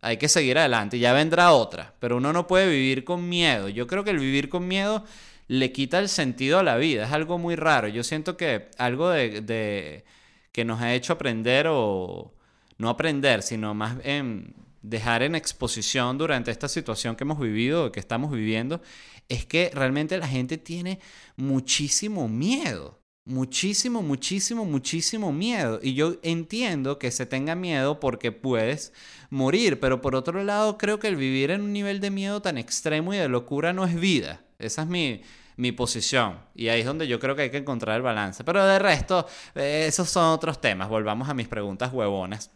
Hay 0.00 0.16
que 0.16 0.28
seguir 0.28 0.58
adelante. 0.58 1.00
Ya 1.00 1.12
vendrá 1.12 1.52
otra. 1.52 1.94
Pero 1.98 2.18
uno 2.18 2.32
no 2.32 2.46
puede 2.46 2.68
vivir 2.68 3.04
con 3.04 3.28
miedo. 3.28 3.68
Yo 3.68 3.88
creo 3.88 4.04
que 4.04 4.10
el 4.10 4.20
vivir 4.20 4.48
con 4.48 4.68
miedo 4.68 5.04
le 5.48 5.72
quita 5.72 5.98
el 5.98 6.08
sentido 6.08 6.60
a 6.60 6.62
la 6.62 6.76
vida. 6.76 7.06
Es 7.06 7.12
algo 7.12 7.36
muy 7.36 7.56
raro. 7.56 7.88
Yo 7.88 8.04
siento 8.04 8.36
que 8.36 8.70
algo 8.78 9.10
de 9.10 10.04
que 10.52 10.64
nos 10.64 10.80
ha 10.80 10.94
hecho 10.94 11.14
aprender 11.14 11.66
o 11.68 12.32
no 12.78 12.88
aprender, 12.90 13.42
sino 13.42 13.74
más 13.74 14.02
bien 14.02 14.54
dejar 14.82 15.22
en 15.22 15.34
exposición 15.34 16.18
durante 16.18 16.50
esta 16.50 16.68
situación 16.68 17.16
que 17.16 17.24
hemos 17.24 17.38
vivido, 17.38 17.92
que 17.92 18.00
estamos 18.00 18.32
viviendo, 18.32 18.82
es 19.28 19.46
que 19.46 19.70
realmente 19.72 20.18
la 20.18 20.28
gente 20.28 20.58
tiene 20.58 20.98
muchísimo 21.36 22.28
miedo. 22.28 23.00
Muchísimo, 23.24 24.02
muchísimo, 24.02 24.64
muchísimo 24.64 25.32
miedo. 25.32 25.78
Y 25.80 25.94
yo 25.94 26.16
entiendo 26.22 26.98
que 26.98 27.12
se 27.12 27.24
tenga 27.24 27.54
miedo 27.54 28.00
porque 28.00 28.32
puedes 28.32 28.92
morir, 29.30 29.78
pero 29.78 30.00
por 30.00 30.16
otro 30.16 30.42
lado 30.42 30.76
creo 30.76 30.98
que 30.98 31.06
el 31.06 31.14
vivir 31.14 31.52
en 31.52 31.60
un 31.60 31.72
nivel 31.72 32.00
de 32.00 32.10
miedo 32.10 32.42
tan 32.42 32.58
extremo 32.58 33.14
y 33.14 33.18
de 33.18 33.28
locura 33.28 33.72
no 33.72 33.84
es 33.84 33.94
vida. 33.94 34.42
Esa 34.58 34.82
es 34.82 34.88
mi, 34.88 35.22
mi 35.56 35.70
posición. 35.70 36.40
Y 36.56 36.66
ahí 36.66 36.80
es 36.80 36.86
donde 36.86 37.06
yo 37.06 37.20
creo 37.20 37.36
que 37.36 37.42
hay 37.42 37.50
que 37.50 37.58
encontrar 37.58 37.96
el 37.96 38.02
balance. 38.02 38.42
Pero 38.42 38.66
de 38.66 38.80
resto, 38.80 39.24
eh, 39.54 39.84
esos 39.86 40.10
son 40.10 40.24
otros 40.24 40.60
temas. 40.60 40.88
Volvamos 40.88 41.28
a 41.28 41.34
mis 41.34 41.46
preguntas 41.46 41.92
huevonas 41.92 42.50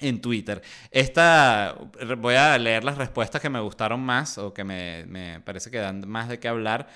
en 0.00 0.20
Twitter. 0.20 0.62
Esta, 0.90 1.76
voy 2.18 2.34
a 2.34 2.58
leer 2.58 2.84
las 2.84 2.98
respuestas 2.98 3.40
que 3.40 3.50
me 3.50 3.60
gustaron 3.60 4.00
más 4.00 4.38
o 4.38 4.52
que 4.52 4.64
me, 4.64 5.04
me 5.06 5.40
parece 5.40 5.70
que 5.70 5.78
dan 5.78 6.08
más 6.08 6.28
de 6.28 6.38
qué 6.38 6.48
hablar. 6.48 6.88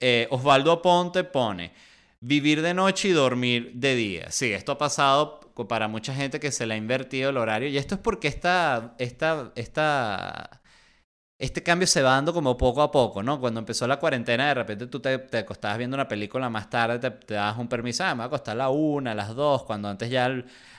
Eh, 0.00 0.26
Osvaldo 0.30 0.72
Aponte 0.72 1.24
pone, 1.24 1.72
vivir 2.20 2.62
de 2.62 2.74
noche 2.74 3.08
y 3.08 3.12
dormir 3.12 3.72
de 3.74 3.94
día. 3.94 4.30
Sí, 4.30 4.52
esto 4.52 4.72
ha 4.72 4.78
pasado 4.78 5.40
para 5.68 5.88
mucha 5.88 6.14
gente 6.14 6.40
que 6.40 6.50
se 6.50 6.66
le 6.66 6.74
ha 6.74 6.76
invertido 6.76 7.30
el 7.30 7.36
horario 7.36 7.68
y 7.68 7.76
esto 7.76 7.96
es 7.96 8.00
porque 8.00 8.28
esta, 8.28 8.94
esta, 8.98 9.52
esta 9.54 10.61
este 11.42 11.60
cambio 11.60 11.88
se 11.88 12.02
va 12.02 12.12
dando 12.12 12.32
como 12.32 12.56
poco 12.56 12.82
a 12.82 12.92
poco, 12.92 13.20
¿no? 13.20 13.40
Cuando 13.40 13.58
empezó 13.58 13.84
la 13.88 13.96
cuarentena, 13.96 14.46
de 14.46 14.54
repente 14.54 14.86
tú 14.86 15.00
te, 15.00 15.18
te 15.18 15.38
acostabas 15.38 15.76
viendo 15.76 15.96
una 15.96 16.06
película 16.06 16.48
más 16.48 16.70
tarde, 16.70 17.00
te, 17.00 17.10
te 17.10 17.34
dabas 17.34 17.58
un 17.58 17.66
permiso, 17.66 18.04
ah, 18.04 18.14
me 18.14 18.22
a 18.22 18.26
acostar 18.26 18.52
a 18.52 18.58
la 18.58 18.68
una, 18.68 19.10
a 19.10 19.14
las 19.16 19.34
dos, 19.34 19.64
cuando 19.64 19.88
antes 19.88 20.08
ya 20.08 20.30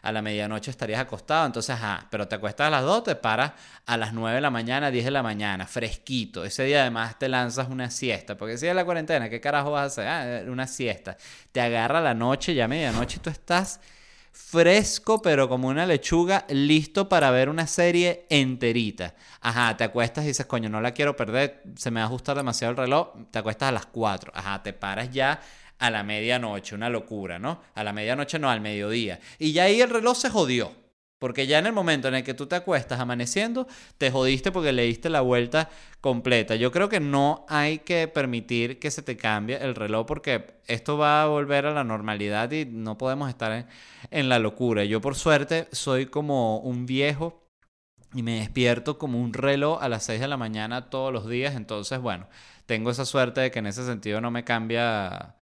a 0.02 0.12
la 0.14 0.22
medianoche 0.22 0.72
estarías 0.72 1.02
acostado, 1.02 1.46
entonces, 1.46 1.76
ah, 1.82 2.08
pero 2.10 2.30
te 2.30 2.36
acuestas 2.36 2.68
a 2.68 2.70
las 2.70 2.84
dos, 2.84 3.04
te 3.04 3.16
paras 3.16 3.52
a 3.86 3.98
las 3.98 4.14
nueve 4.14 4.36
de 4.36 4.42
la 4.42 4.52
mañana, 4.52 4.90
diez 4.90 5.04
de 5.04 5.12
la 5.12 5.22
mañana, 5.22 5.68
fresquito. 5.68 6.46
Ese 6.46 6.64
día 6.64 6.80
además 6.84 7.20
te 7.20 7.28
lanzas 7.28 7.68
una 7.68 7.90
siesta, 7.90 8.38
porque 8.38 8.58
si 8.58 8.66
es 8.66 8.74
la 8.74 8.86
cuarentena, 8.86 9.28
¿qué 9.30 9.42
carajo 9.42 9.72
vas 9.72 9.98
a 9.98 10.02
hacer? 10.02 10.08
Ah, 10.08 10.50
una 10.50 10.66
siesta. 10.66 11.18
Te 11.52 11.60
agarra 11.60 12.00
la 12.00 12.14
noche, 12.14 12.54
ya 12.54 12.70
medianoche, 12.70 13.18
y 13.18 13.20
tú 13.20 13.30
estás 13.30 13.82
fresco, 14.34 15.22
pero 15.22 15.48
como 15.48 15.68
una 15.68 15.86
lechuga, 15.86 16.46
listo 16.50 17.08
para 17.08 17.32
ver 17.32 17.50
una 17.50 17.68
serie 17.68 18.26
enterita. 18.30 19.16
Ajá, 19.40 19.78
te 19.78 19.84
acuestas 19.84 20.26
y 20.26 20.30
dices, 20.30 20.48
coño, 20.48 20.70
no 20.70 20.82
la 20.82 20.92
quiero 20.92 21.16
perder, 21.16 21.62
se 21.78 21.92
me 21.92 22.00
va 22.00 22.06
a 22.06 22.08
ajustar 22.08 22.36
demasiado 22.36 22.72
el 22.72 22.78
reloj, 22.78 23.14
te 23.32 23.40
acuestas 23.40 23.70
a 23.70 23.72
las 23.72 23.86
4. 23.86 24.32
Ajá, 24.36 24.62
te 24.64 24.74
paras 24.74 25.12
ya 25.12 25.40
a 25.78 25.92
la 25.92 26.04
medianoche, 26.04 26.76
una 26.76 26.90
locura, 26.90 27.40
¿no? 27.40 27.62
A 27.76 27.84
la 27.84 27.94
medianoche 27.94 28.40
no, 28.40 28.50
al 28.50 28.60
mediodía. 28.60 29.20
Y 29.38 29.54
ya 29.54 29.64
ahí 29.64 29.82
el 29.82 29.90
reloj 29.90 30.18
se 30.18 30.30
jodió. 30.30 30.83
Porque 31.24 31.48
ya 31.48 31.58
en 31.58 31.68
el 31.68 31.72
momento 31.72 32.10
en 32.10 32.16
el 32.16 32.24
que 32.26 32.34
tú 32.34 32.48
te 32.48 32.58
acuestas 32.58 33.00
amaneciendo, 33.00 33.66
te 33.98 34.12
jodiste 34.12 34.52
porque 34.52 34.74
le 34.74 34.84
diste 34.84 35.10
la 35.10 35.22
vuelta 35.22 35.70
completa. 36.02 36.58
Yo 36.58 36.70
creo 36.74 36.90
que 36.90 37.00
no 37.00 37.46
hay 37.48 37.80
que 37.80 38.10
permitir 38.10 38.78
que 38.78 38.92
se 38.92 39.04
te 39.04 39.16
cambie 39.16 39.56
el 39.56 39.74
reloj 39.74 40.06
porque 40.06 40.56
esto 40.68 40.98
va 40.98 41.24
a 41.24 41.28
volver 41.28 41.66
a 41.66 41.72
la 41.72 41.86
normalidad 41.86 42.52
y 42.52 42.66
no 42.66 42.98
podemos 42.98 43.30
estar 43.30 43.70
en, 44.12 44.28
la 44.28 44.38
locura. 44.38 44.84
Yo 44.84 45.00
por 45.00 45.16
suerte 45.16 45.70
soy 45.72 46.08
como 46.08 46.58
un 46.58 46.86
viejo 46.86 47.48
y 48.14 48.22
me 48.22 48.40
despierto 48.40 48.98
como 48.98 49.22
un 49.22 49.32
reloj 49.32 49.82
a 49.82 49.88
las 49.88 50.04
6 50.04 50.20
de 50.20 50.28
la 50.28 50.36
mañana 50.36 50.90
todos 50.90 51.14
los 51.14 51.30
días. 51.30 51.56
Entonces, 51.56 52.02
bueno, 52.02 52.28
tengo 52.66 52.92
esa 52.92 53.06
suerte 53.06 53.40
de 53.40 53.50
que 53.50 53.60
en 53.60 53.68
ese 53.68 53.86
sentido 53.86 54.20
no 54.20 54.30
me 54.30 54.44
cambia 54.44 55.38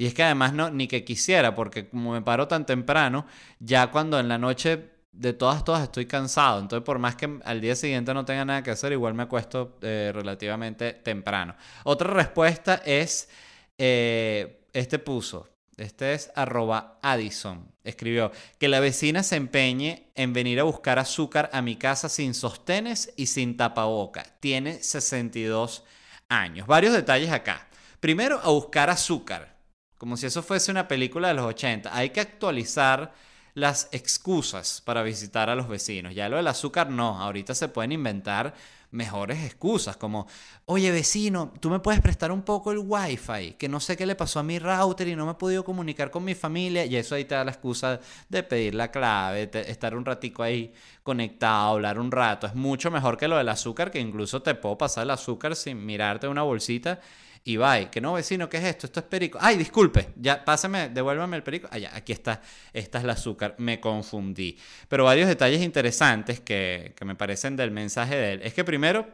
y 0.00 0.06
es 0.06 0.14
que 0.14 0.22
además 0.22 0.54
no, 0.54 0.70
ni 0.70 0.88
que 0.88 1.04
quisiera, 1.04 1.54
porque 1.54 1.90
como 1.90 2.12
me 2.12 2.22
paro 2.22 2.48
tan 2.48 2.64
temprano, 2.64 3.26
ya 3.58 3.90
cuando 3.90 4.18
en 4.18 4.28
la 4.28 4.38
noche 4.38 4.92
de 5.12 5.34
todas, 5.34 5.62
todas 5.62 5.82
estoy 5.82 6.06
cansado. 6.06 6.58
Entonces, 6.58 6.86
por 6.86 6.98
más 6.98 7.16
que 7.16 7.38
al 7.44 7.60
día 7.60 7.76
siguiente 7.76 8.14
no 8.14 8.24
tenga 8.24 8.46
nada 8.46 8.62
que 8.62 8.70
hacer, 8.70 8.92
igual 8.92 9.12
me 9.12 9.24
acuesto 9.24 9.76
eh, 9.82 10.10
relativamente 10.14 10.94
temprano. 10.94 11.54
Otra 11.84 12.14
respuesta 12.14 12.76
es, 12.76 13.28
eh, 13.76 14.64
este 14.72 14.98
puso, 15.00 15.50
este 15.76 16.14
es 16.14 16.32
arroba 16.34 16.98
Addison, 17.02 17.70
escribió, 17.84 18.32
que 18.58 18.68
la 18.68 18.80
vecina 18.80 19.22
se 19.22 19.36
empeñe 19.36 20.12
en 20.14 20.32
venir 20.32 20.60
a 20.60 20.62
buscar 20.62 20.98
azúcar 20.98 21.50
a 21.52 21.60
mi 21.60 21.76
casa 21.76 22.08
sin 22.08 22.32
sostenes 22.32 23.12
y 23.18 23.26
sin 23.26 23.58
tapaboca. 23.58 24.24
Tiene 24.40 24.82
62 24.82 25.84
años. 26.30 26.66
Varios 26.66 26.94
detalles 26.94 27.30
acá. 27.30 27.68
Primero, 28.00 28.40
a 28.42 28.48
buscar 28.48 28.88
azúcar 28.88 29.59
como 30.00 30.16
si 30.16 30.24
eso 30.24 30.42
fuese 30.42 30.70
una 30.70 30.88
película 30.88 31.28
de 31.28 31.34
los 31.34 31.44
80. 31.44 31.94
Hay 31.94 32.08
que 32.08 32.22
actualizar 32.22 33.12
las 33.52 33.90
excusas 33.92 34.80
para 34.80 35.02
visitar 35.02 35.50
a 35.50 35.54
los 35.54 35.68
vecinos. 35.68 36.14
Ya 36.14 36.30
lo 36.30 36.38
del 36.38 36.46
azúcar 36.46 36.88
no, 36.88 37.20
ahorita 37.20 37.54
se 37.54 37.68
pueden 37.68 37.92
inventar 37.92 38.54
mejores 38.92 39.44
excusas, 39.44 39.98
como, 39.98 40.26
oye 40.64 40.90
vecino, 40.90 41.52
tú 41.60 41.68
me 41.68 41.80
puedes 41.80 42.00
prestar 42.00 42.32
un 42.32 42.40
poco 42.40 42.72
el 42.72 42.78
wifi, 42.78 43.52
que 43.58 43.68
no 43.68 43.78
sé 43.78 43.94
qué 43.94 44.06
le 44.06 44.14
pasó 44.16 44.40
a 44.40 44.42
mi 44.42 44.58
router 44.58 45.06
y 45.06 45.14
no 45.14 45.26
me 45.26 45.32
he 45.32 45.34
podido 45.34 45.64
comunicar 45.64 46.10
con 46.10 46.24
mi 46.24 46.34
familia, 46.34 46.86
y 46.86 46.96
eso 46.96 47.14
ahí 47.14 47.26
te 47.26 47.34
da 47.34 47.44
la 47.44 47.50
excusa 47.50 48.00
de 48.30 48.42
pedir 48.42 48.74
la 48.74 48.90
clave, 48.90 49.50
estar 49.68 49.94
un 49.94 50.06
ratico 50.06 50.42
ahí 50.42 50.72
conectado, 51.02 51.72
hablar 51.72 52.00
un 52.00 52.10
rato, 52.10 52.46
es 52.46 52.54
mucho 52.54 52.90
mejor 52.90 53.18
que 53.18 53.28
lo 53.28 53.36
del 53.36 53.50
azúcar, 53.50 53.90
que 53.90 54.00
incluso 54.00 54.40
te 54.40 54.54
puedo 54.54 54.78
pasar 54.78 55.04
el 55.04 55.10
azúcar 55.10 55.54
sin 55.54 55.84
mirarte 55.84 56.26
una 56.26 56.42
bolsita 56.42 57.00
y 57.44 57.56
bye. 57.56 57.90
Que 57.90 58.00
no, 58.00 58.14
vecino, 58.14 58.48
¿qué 58.48 58.58
es 58.58 58.64
esto? 58.64 58.86
Esto 58.86 59.00
es 59.00 59.06
perico. 59.06 59.38
Ay, 59.40 59.56
disculpe, 59.56 60.12
ya 60.16 60.44
pásame, 60.44 60.88
devuélvame 60.88 61.36
el 61.36 61.42
perico. 61.42 61.68
Ya, 61.76 61.94
aquí 61.94 62.12
está, 62.12 62.42
esta 62.72 62.98
es 62.98 63.04
la 63.04 63.14
azúcar, 63.14 63.54
me 63.58 63.80
confundí. 63.80 64.58
Pero 64.88 65.04
varios 65.04 65.28
detalles 65.28 65.62
interesantes 65.62 66.40
que, 66.40 66.94
que 66.96 67.04
me 67.04 67.14
parecen 67.14 67.56
del 67.56 67.70
mensaje 67.70 68.16
de 68.16 68.32
él. 68.32 68.40
Es 68.42 68.54
que 68.54 68.64
primero 68.64 69.06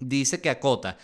dice 0.00 0.40
que 0.40 0.50
acota 0.50 0.96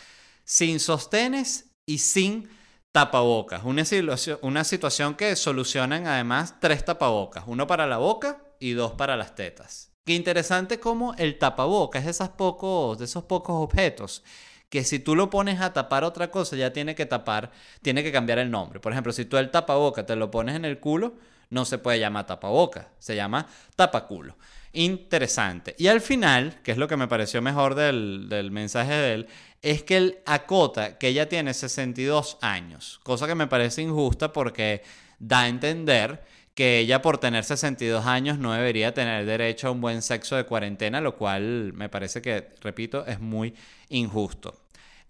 sin 0.44 0.80
sostenes 0.80 1.70
y 1.86 1.98
sin 1.98 2.48
tapabocas. 2.92 3.62
Una 3.64 3.84
situación, 3.84 4.38
una 4.42 4.64
situación 4.64 5.14
que 5.14 5.36
solucionan 5.36 6.06
además 6.06 6.56
tres 6.60 6.84
tapabocas. 6.84 7.44
Uno 7.46 7.66
para 7.66 7.86
la 7.86 7.98
boca 7.98 8.42
y 8.58 8.72
dos 8.72 8.92
para 8.92 9.16
las 9.16 9.34
tetas. 9.34 9.92
Qué 10.06 10.14
interesante 10.14 10.80
como 10.80 11.14
el 11.14 11.38
tapabocas 11.38 12.00
es 12.00 12.18
de 12.18 13.04
esos 13.04 13.24
pocos 13.24 13.54
objetos 13.62 14.24
que 14.70 14.84
si 14.84 15.00
tú 15.00 15.14
lo 15.14 15.28
pones 15.28 15.60
a 15.60 15.72
tapar 15.72 16.04
otra 16.04 16.30
cosa, 16.30 16.56
ya 16.56 16.72
tiene 16.72 16.94
que 16.94 17.04
tapar, 17.04 17.50
tiene 17.82 18.02
que 18.02 18.12
cambiar 18.12 18.38
el 18.38 18.50
nombre. 18.50 18.80
Por 18.80 18.92
ejemplo, 18.92 19.12
si 19.12 19.26
tú 19.26 19.36
el 19.36 19.50
tapaboca 19.50 20.06
te 20.06 20.16
lo 20.16 20.30
pones 20.30 20.56
en 20.56 20.64
el 20.64 20.78
culo, 20.78 21.14
no 21.50 21.64
se 21.64 21.78
puede 21.78 21.98
llamar 21.98 22.26
tapaboca, 22.26 22.88
se 22.98 23.16
llama 23.16 23.46
tapaculo. 23.74 24.36
Interesante. 24.72 25.74
Y 25.76 25.88
al 25.88 26.00
final, 26.00 26.60
que 26.62 26.70
es 26.70 26.78
lo 26.78 26.86
que 26.86 26.96
me 26.96 27.08
pareció 27.08 27.42
mejor 27.42 27.74
del, 27.74 28.28
del 28.28 28.52
mensaje 28.52 28.92
de 28.92 29.14
él, 29.14 29.26
es 29.60 29.82
que 29.82 29.96
él 29.96 30.18
acota 30.24 30.96
que 30.96 31.08
ella 31.08 31.28
tiene 31.28 31.52
62 31.52 32.38
años, 32.40 33.00
cosa 33.02 33.26
que 33.26 33.34
me 33.34 33.48
parece 33.48 33.82
injusta 33.82 34.32
porque 34.32 34.82
da 35.18 35.40
a 35.40 35.48
entender 35.48 36.22
que 36.54 36.78
ella 36.78 37.02
por 37.02 37.18
tener 37.18 37.44
62 37.44 38.06
años 38.06 38.38
no 38.38 38.52
debería 38.52 38.92
tener 38.94 39.24
derecho 39.26 39.68
a 39.68 39.70
un 39.70 39.80
buen 39.80 40.02
sexo 40.02 40.36
de 40.36 40.44
cuarentena, 40.44 41.00
lo 41.00 41.16
cual 41.16 41.72
me 41.72 41.88
parece 41.88 42.20
que, 42.22 42.54
repito, 42.60 43.06
es 43.06 43.20
muy 43.20 43.54
injusto. 43.88 44.54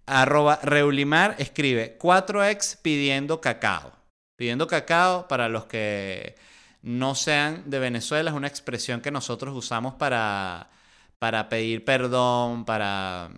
Arroba 0.07 0.59
Reulimar 0.62 1.37
escribe 1.38 1.98
4ex 1.98 2.79
pidiendo 2.83 3.40
cacao. 3.40 3.92
Pidiendo 4.37 4.66
cacao, 4.66 5.29
para 5.29 5.48
los 5.48 5.66
que 5.66 6.35
no 6.83 7.14
sean 7.14 7.68
de 7.68 7.79
Venezuela, 7.79 8.31
es 8.31 8.37
una 8.37 8.48
expresión 8.48 9.00
que 9.00 9.11
nosotros 9.11 9.55
usamos 9.55 9.94
para, 9.94 10.70
para 11.18 11.48
pedir 11.48 11.85
perdón, 11.85 12.64
para... 12.64 13.31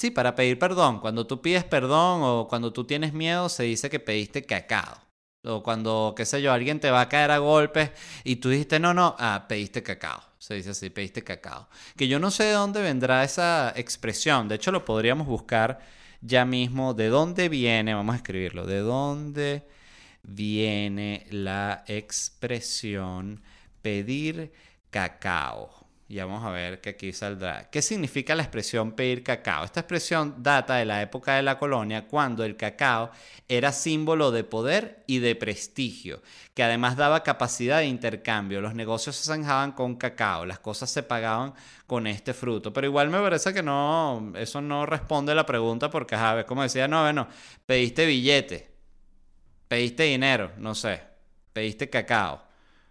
Sí, 0.00 0.10
para 0.10 0.34
pedir 0.34 0.58
perdón. 0.58 1.00
Cuando 1.00 1.26
tú 1.26 1.42
pides 1.42 1.62
perdón 1.64 2.22
o 2.22 2.48
cuando 2.48 2.72
tú 2.72 2.84
tienes 2.84 3.12
miedo, 3.12 3.48
se 3.50 3.64
dice 3.64 3.90
que 3.90 4.00
pediste 4.00 4.44
cacao. 4.44 5.09
O 5.44 5.62
cuando, 5.62 6.12
qué 6.16 6.26
sé 6.26 6.42
yo, 6.42 6.52
alguien 6.52 6.80
te 6.80 6.90
va 6.90 7.02
a 7.02 7.08
caer 7.08 7.30
a 7.30 7.38
golpes 7.38 7.90
y 8.24 8.36
tú 8.36 8.50
dijiste, 8.50 8.78
no, 8.78 8.92
no, 8.92 9.16
ah, 9.18 9.46
pediste 9.48 9.82
cacao. 9.82 10.22
Se 10.38 10.54
dice 10.54 10.70
así, 10.70 10.90
pediste 10.90 11.24
cacao. 11.24 11.68
Que 11.96 12.08
yo 12.08 12.18
no 12.18 12.30
sé 12.30 12.44
de 12.44 12.52
dónde 12.52 12.82
vendrá 12.82 13.24
esa 13.24 13.72
expresión. 13.76 14.48
De 14.48 14.56
hecho, 14.56 14.70
lo 14.72 14.84
podríamos 14.84 15.26
buscar 15.26 15.80
ya 16.20 16.44
mismo. 16.44 16.94
¿De 16.94 17.08
dónde 17.08 17.48
viene? 17.48 17.94
Vamos 17.94 18.14
a 18.14 18.16
escribirlo. 18.16 18.66
¿De 18.66 18.80
dónde 18.80 19.66
viene 20.22 21.26
la 21.30 21.84
expresión 21.86 23.42
pedir 23.82 24.52
cacao? 24.90 25.79
Y 26.10 26.18
vamos 26.18 26.44
a 26.44 26.50
ver 26.50 26.80
que 26.80 26.90
aquí 26.90 27.12
saldrá. 27.12 27.70
¿Qué 27.70 27.80
significa 27.80 28.34
la 28.34 28.42
expresión 28.42 28.90
pedir 28.90 29.22
cacao? 29.22 29.64
Esta 29.64 29.78
expresión 29.78 30.42
data 30.42 30.74
de 30.74 30.84
la 30.84 31.02
época 31.02 31.36
de 31.36 31.42
la 31.42 31.56
colonia, 31.56 32.08
cuando 32.08 32.42
el 32.42 32.56
cacao 32.56 33.12
era 33.46 33.70
símbolo 33.70 34.32
de 34.32 34.42
poder 34.42 35.04
y 35.06 35.20
de 35.20 35.36
prestigio, 35.36 36.20
que 36.52 36.64
además 36.64 36.96
daba 36.96 37.22
capacidad 37.22 37.78
de 37.78 37.86
intercambio. 37.86 38.60
Los 38.60 38.74
negocios 38.74 39.14
se 39.14 39.26
zanjaban 39.32 39.70
con 39.70 39.94
cacao, 39.94 40.46
las 40.46 40.58
cosas 40.58 40.90
se 40.90 41.04
pagaban 41.04 41.54
con 41.86 42.08
este 42.08 42.34
fruto. 42.34 42.72
Pero 42.72 42.88
igual 42.88 43.08
me 43.08 43.20
parece 43.20 43.54
que 43.54 43.62
no, 43.62 44.32
eso 44.34 44.60
no 44.60 44.86
responde 44.86 45.30
a 45.30 45.36
la 45.36 45.46
pregunta 45.46 45.90
porque, 45.90 46.16
a 46.16 46.44
como 46.44 46.64
decía, 46.64 46.88
no, 46.88 47.02
bueno, 47.02 47.28
pediste 47.66 48.04
billete, 48.04 48.68
pediste 49.68 50.02
dinero, 50.02 50.50
no 50.56 50.74
sé, 50.74 51.02
pediste 51.52 51.88
cacao. 51.88 52.42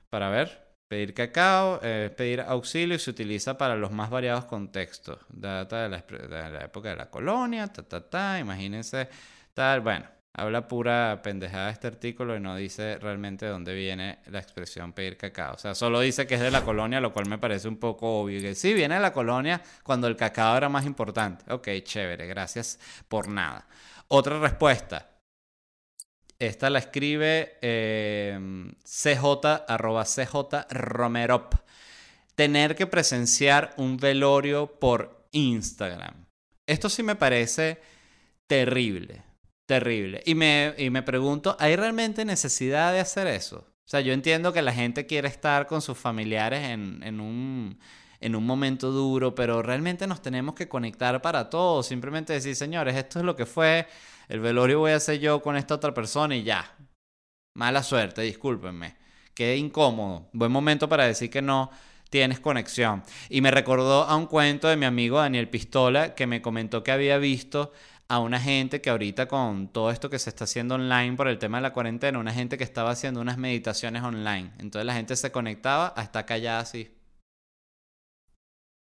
Para 0.09 0.29
ver. 0.29 0.68
Pedir 0.89 1.13
cacao, 1.13 1.79
eh, 1.83 2.09
pedir 2.17 2.41
auxilio 2.41 2.97
se 2.97 3.11
utiliza 3.11 3.55
para 3.59 3.75
los 3.75 3.91
más 3.91 4.09
variados 4.09 4.45
contextos. 4.45 5.19
Data 5.29 5.83
de 5.83 5.89
la, 5.89 6.01
de 6.01 6.49
la 6.49 6.65
época 6.65 6.89
de 6.89 6.95
la 6.95 7.11
colonia, 7.11 7.67
ta, 7.67 7.83
ta, 7.83 8.01
ta, 8.01 8.39
imagínense, 8.39 9.07
tal, 9.53 9.81
bueno. 9.81 10.05
Habla 10.33 10.67
pura 10.67 11.19
pendejada 11.21 11.69
este 11.69 11.87
artículo 11.87 12.35
y 12.35 12.39
no 12.39 12.55
dice 12.55 12.97
realmente 12.99 13.45
de 13.45 13.51
dónde 13.51 13.73
viene 13.73 14.19
la 14.27 14.39
expresión 14.39 14.93
pedir 14.93 15.17
cacao. 15.17 15.55
O 15.55 15.57
sea, 15.57 15.75
solo 15.75 15.99
dice 15.99 16.25
que 16.25 16.35
es 16.35 16.41
de 16.41 16.51
la 16.51 16.63
colonia, 16.63 17.01
lo 17.01 17.11
cual 17.11 17.27
me 17.27 17.37
parece 17.37 17.67
un 17.67 17.77
poco 17.77 18.21
obvio. 18.21 18.39
Que 18.39 18.55
sí, 18.55 18.73
viene 18.73 18.95
de 18.95 19.01
la 19.01 19.11
colonia 19.11 19.61
cuando 19.83 20.07
el 20.07 20.15
cacao 20.15 20.55
era 20.55 20.69
más 20.69 20.85
importante. 20.85 21.51
Ok, 21.51 21.67
chévere, 21.83 22.25
gracias 22.27 22.79
por 23.07 23.27
nada. 23.27 23.67
Otra 24.07 24.39
respuesta. 24.39 25.08
Esta 26.39 26.69
la 26.69 26.79
escribe 26.79 27.57
eh, 27.61 28.39
cj, 28.83 29.45
arroba 29.67 30.05
cj 30.05 30.65
romerop. 30.69 31.53
Tener 32.35 32.75
que 32.75 32.87
presenciar 32.87 33.73
un 33.75 33.97
velorio 33.97 34.79
por 34.79 35.27
Instagram. 35.33 36.25
Esto 36.65 36.87
sí 36.87 37.03
me 37.03 37.15
parece 37.15 37.81
terrible. 38.47 39.23
Terrible. 39.65 40.23
Y 40.25 40.33
me, 40.33 40.73
y 40.77 40.89
me 40.89 41.03
pregunto, 41.03 41.57
¿hay 41.59 41.75
realmente 41.75 42.23
necesidad 42.25 42.93
de 42.93 43.01
hacer 43.01 43.27
eso? 43.27 43.57
O 43.57 43.89
sea, 43.89 44.01
yo 44.01 44.13
entiendo 44.13 44.53
que 44.53 44.61
la 44.61 44.71
gente 44.71 45.05
quiere 45.05 45.27
estar 45.27 45.67
con 45.67 45.81
sus 45.81 45.97
familiares 45.97 46.63
en, 46.69 47.01
en, 47.03 47.19
un, 47.19 47.79
en 48.21 48.35
un 48.35 48.45
momento 48.45 48.91
duro, 48.91 49.33
pero 49.35 49.61
realmente 49.61 50.07
nos 50.07 50.21
tenemos 50.21 50.55
que 50.55 50.67
conectar 50.67 51.21
para 51.21 51.49
todos. 51.49 51.87
Simplemente 51.87 52.33
decir, 52.33 52.55
señores, 52.55 52.95
esto 52.95 53.19
es 53.19 53.25
lo 53.25 53.35
que 53.35 53.45
fue, 53.45 53.87
el 54.27 54.39
velorio 54.39 54.79
voy 54.79 54.91
a 54.91 54.97
hacer 54.97 55.19
yo 55.19 55.41
con 55.41 55.55
esta 55.55 55.75
otra 55.75 55.93
persona 55.93 56.35
y 56.35 56.43
ya. 56.43 56.75
Mala 57.55 57.83
suerte, 57.83 58.21
discúlpenme. 58.21 58.95
Qué 59.33 59.57
incómodo. 59.57 60.29
Buen 60.33 60.51
momento 60.51 60.89
para 60.89 61.05
decir 61.05 61.29
que 61.29 61.41
no 61.41 61.71
tienes 62.09 62.39
conexión. 62.39 63.03
Y 63.29 63.41
me 63.41 63.51
recordó 63.51 64.03
a 64.03 64.15
un 64.15 64.25
cuento 64.25 64.67
de 64.67 64.75
mi 64.75 64.85
amigo 64.85 65.19
Daniel 65.19 65.49
Pistola 65.49 66.15
que 66.15 66.27
me 66.27 66.41
comentó 66.41 66.83
que 66.83 66.91
había 66.91 67.17
visto 67.17 67.71
a 68.09 68.19
una 68.19 68.39
gente 68.39 68.81
que 68.81 68.89
ahorita 68.89 69.27
con 69.27 69.67
todo 69.67 69.91
esto 69.91 70.09
que 70.09 70.17
se 70.17 70.31
está 70.31 70.45
haciendo 70.45 70.75
online 70.75 71.15
por 71.15 71.27
el 71.27 71.37
tema 71.37 71.59
de 71.59 71.61
la 71.61 71.73
cuarentena, 71.73 72.17
una 72.17 72.33
gente 72.33 72.57
que 72.57 72.63
estaba 72.63 72.89
haciendo 72.89 73.21
unas 73.21 73.37
meditaciones 73.37 74.01
online. 74.01 74.51
Entonces 74.57 74.85
la 74.85 74.95
gente 74.95 75.15
se 75.15 75.31
conectaba 75.31 75.87
hasta 75.89 76.25
callada 76.25 76.59
así, 76.59 76.91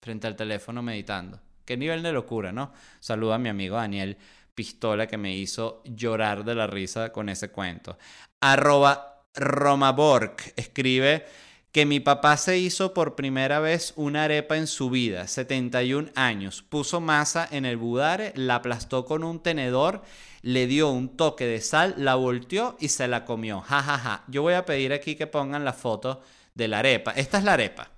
frente 0.06 0.28
al 0.28 0.36
teléfono 0.36 0.82
meditando. 0.82 1.40
Qué 1.64 1.76
nivel 1.76 2.02
de 2.02 2.12
locura, 2.12 2.52
¿no? 2.52 2.72
Saluda 3.00 3.34
a 3.34 3.38
mi 3.38 3.48
amigo 3.48 3.76
Daniel 3.76 4.16
Pistola 4.54 5.08
que 5.08 5.18
me 5.18 5.36
hizo 5.36 5.82
llorar 5.84 6.44
de 6.44 6.54
la 6.54 6.68
risa 6.68 7.10
con 7.12 7.28
ese 7.28 7.50
cuento. 7.50 7.98
Arroba 8.40 9.24
Romaborg 9.34 10.36
escribe 10.54 11.26
que 11.72 11.84
mi 11.84 11.98
papá 11.98 12.36
se 12.36 12.56
hizo 12.56 12.94
por 12.94 13.16
primera 13.16 13.58
vez 13.58 13.92
una 13.96 14.24
arepa 14.24 14.56
en 14.56 14.68
su 14.68 14.90
vida, 14.90 15.26
71 15.26 16.10
años, 16.14 16.62
puso 16.62 17.00
masa 17.00 17.46
en 17.50 17.66
el 17.66 17.76
budare, 17.76 18.32
la 18.36 18.54
aplastó 18.54 19.04
con 19.04 19.24
un 19.24 19.42
tenedor, 19.42 20.02
le 20.40 20.68
dio 20.68 20.88
un 20.88 21.16
toque 21.16 21.46
de 21.46 21.60
sal, 21.60 21.94
la 21.98 22.14
volteó 22.14 22.76
y 22.78 22.88
se 22.88 23.08
la 23.08 23.24
comió. 23.24 23.60
Ja, 23.60 23.82
ja, 23.82 23.98
ja. 23.98 24.24
Yo 24.28 24.42
voy 24.42 24.54
a 24.54 24.64
pedir 24.64 24.92
aquí 24.92 25.16
que 25.16 25.26
pongan 25.26 25.64
la 25.64 25.72
foto 25.72 26.22
de 26.54 26.68
la 26.68 26.78
arepa. 26.78 27.10
Esta 27.10 27.38
es 27.38 27.44
la 27.44 27.54
arepa. 27.54 27.90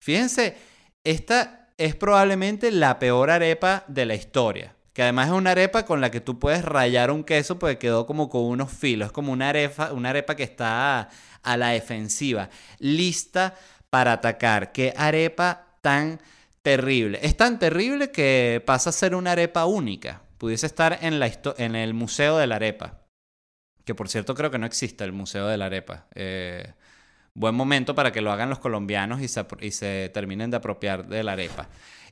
Fíjense, 0.00 0.56
esta 1.10 1.70
es 1.78 1.94
probablemente 1.94 2.70
la 2.70 2.98
peor 2.98 3.30
arepa 3.30 3.84
de 3.88 4.06
la 4.06 4.14
historia. 4.14 4.74
Que 4.92 5.02
además 5.02 5.28
es 5.28 5.34
una 5.34 5.52
arepa 5.52 5.84
con 5.84 6.00
la 6.00 6.10
que 6.10 6.20
tú 6.20 6.38
puedes 6.38 6.64
rayar 6.64 7.10
un 7.10 7.22
queso 7.22 7.58
porque 7.58 7.78
quedó 7.78 8.04
como 8.04 8.28
con 8.28 8.42
unos 8.42 8.72
filos. 8.72 9.06
Es 9.06 9.12
como 9.12 9.32
una 9.32 9.48
arepa, 9.48 9.92
una 9.92 10.10
arepa 10.10 10.34
que 10.34 10.42
está 10.42 11.08
a 11.42 11.56
la 11.56 11.68
defensiva, 11.68 12.50
lista 12.78 13.54
para 13.90 14.12
atacar. 14.12 14.72
Qué 14.72 14.92
arepa 14.96 15.76
tan 15.80 16.20
terrible. 16.62 17.20
Es 17.22 17.36
tan 17.36 17.58
terrible 17.58 18.10
que 18.10 18.62
pasa 18.66 18.90
a 18.90 18.92
ser 18.92 19.14
una 19.14 19.32
arepa 19.32 19.64
única. 19.66 20.22
Pudiese 20.36 20.66
estar 20.66 20.98
en, 21.00 21.18
la 21.18 21.30
en 21.56 21.74
el 21.74 21.94
Museo 21.94 22.36
de 22.36 22.46
la 22.46 22.56
Arepa. 22.56 23.00
Que 23.84 23.94
por 23.94 24.08
cierto 24.08 24.34
creo 24.34 24.50
que 24.50 24.58
no 24.58 24.66
existe 24.66 25.04
el 25.04 25.12
Museo 25.12 25.46
de 25.46 25.56
la 25.56 25.66
Arepa. 25.66 26.06
Eh, 26.14 26.74
buen 27.38 27.54
momento 27.54 27.94
para 27.94 28.12
que 28.12 28.20
lo 28.20 28.32
hagan 28.32 28.50
los 28.50 28.58
colombianos 28.58 29.20
y 29.20 29.28
se, 29.28 30.08
terminen 30.08 30.50
de 30.50 30.56
apropiar 30.56 31.06
de 31.06 31.22
la 31.22 31.32
arepa. 31.32 31.68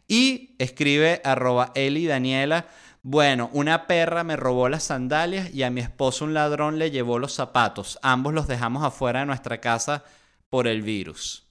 Y 0.06 0.54
escribe 0.58 1.20
arroba 1.24 1.72
Eli 1.74 2.06
Daniela. 2.06 2.68
Bueno, 3.02 3.50
una 3.52 3.86
perra 3.86 4.24
me 4.24 4.36
robó 4.36 4.68
las 4.68 4.84
sandalias 4.84 5.52
y 5.52 5.62
a 5.64 5.70
mi 5.70 5.80
esposo 5.80 6.24
un 6.24 6.34
ladrón 6.34 6.78
le 6.78 6.90
llevó 6.90 7.18
los 7.18 7.32
zapatos. 7.32 7.98
Ambos 8.02 8.34
los 8.34 8.46
dejamos 8.46 8.84
afuera 8.84 9.20
de 9.20 9.26
nuestra 9.26 9.60
casa 9.60 10.04
por 10.48 10.66
el 10.68 10.82
virus. 10.82 11.44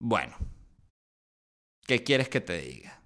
Bueno, 0.00 0.36
¿qué 1.86 2.02
quieres 2.02 2.28
que 2.28 2.40
te 2.40 2.58
diga? 2.58 3.02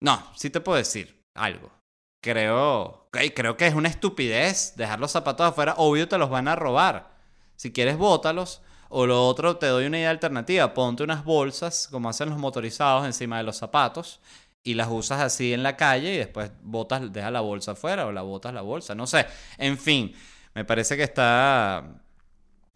No, 0.00 0.32
sí 0.36 0.50
te 0.50 0.60
puedo 0.60 0.78
decir 0.78 1.24
algo. 1.34 1.81
Creo, 2.22 3.08
creo 3.10 3.56
que 3.56 3.66
es 3.66 3.74
una 3.74 3.88
estupidez 3.88 4.74
dejar 4.76 5.00
los 5.00 5.10
zapatos 5.10 5.48
afuera. 5.48 5.74
Obvio 5.76 6.08
te 6.08 6.16
los 6.18 6.30
van 6.30 6.48
a 6.48 6.56
robar. 6.56 7.10
Si 7.56 7.72
quieres, 7.72 7.98
bótalos 7.98 8.62
o 8.88 9.06
lo 9.06 9.26
otro, 9.26 9.56
te 9.56 9.66
doy 9.66 9.86
una 9.86 9.98
idea 9.98 10.10
alternativa. 10.10 10.72
Ponte 10.72 11.02
unas 11.02 11.24
bolsas, 11.24 11.88
como 11.90 12.08
hacen 12.08 12.30
los 12.30 12.38
motorizados, 12.38 13.04
encima 13.06 13.38
de 13.38 13.42
los 13.42 13.56
zapatos 13.56 14.20
y 14.62 14.74
las 14.74 14.88
usas 14.88 15.20
así 15.20 15.52
en 15.52 15.64
la 15.64 15.76
calle 15.76 16.14
y 16.14 16.18
después 16.18 16.52
botas, 16.62 17.12
deja 17.12 17.30
la 17.32 17.40
bolsa 17.40 17.72
afuera 17.72 18.06
o 18.06 18.12
la 18.12 18.22
botas 18.22 18.54
la 18.54 18.62
bolsa. 18.62 18.94
No 18.94 19.06
sé. 19.06 19.26
En 19.58 19.76
fin, 19.76 20.14
me 20.54 20.64
parece 20.64 20.96
que 20.96 21.02
está. 21.02 21.84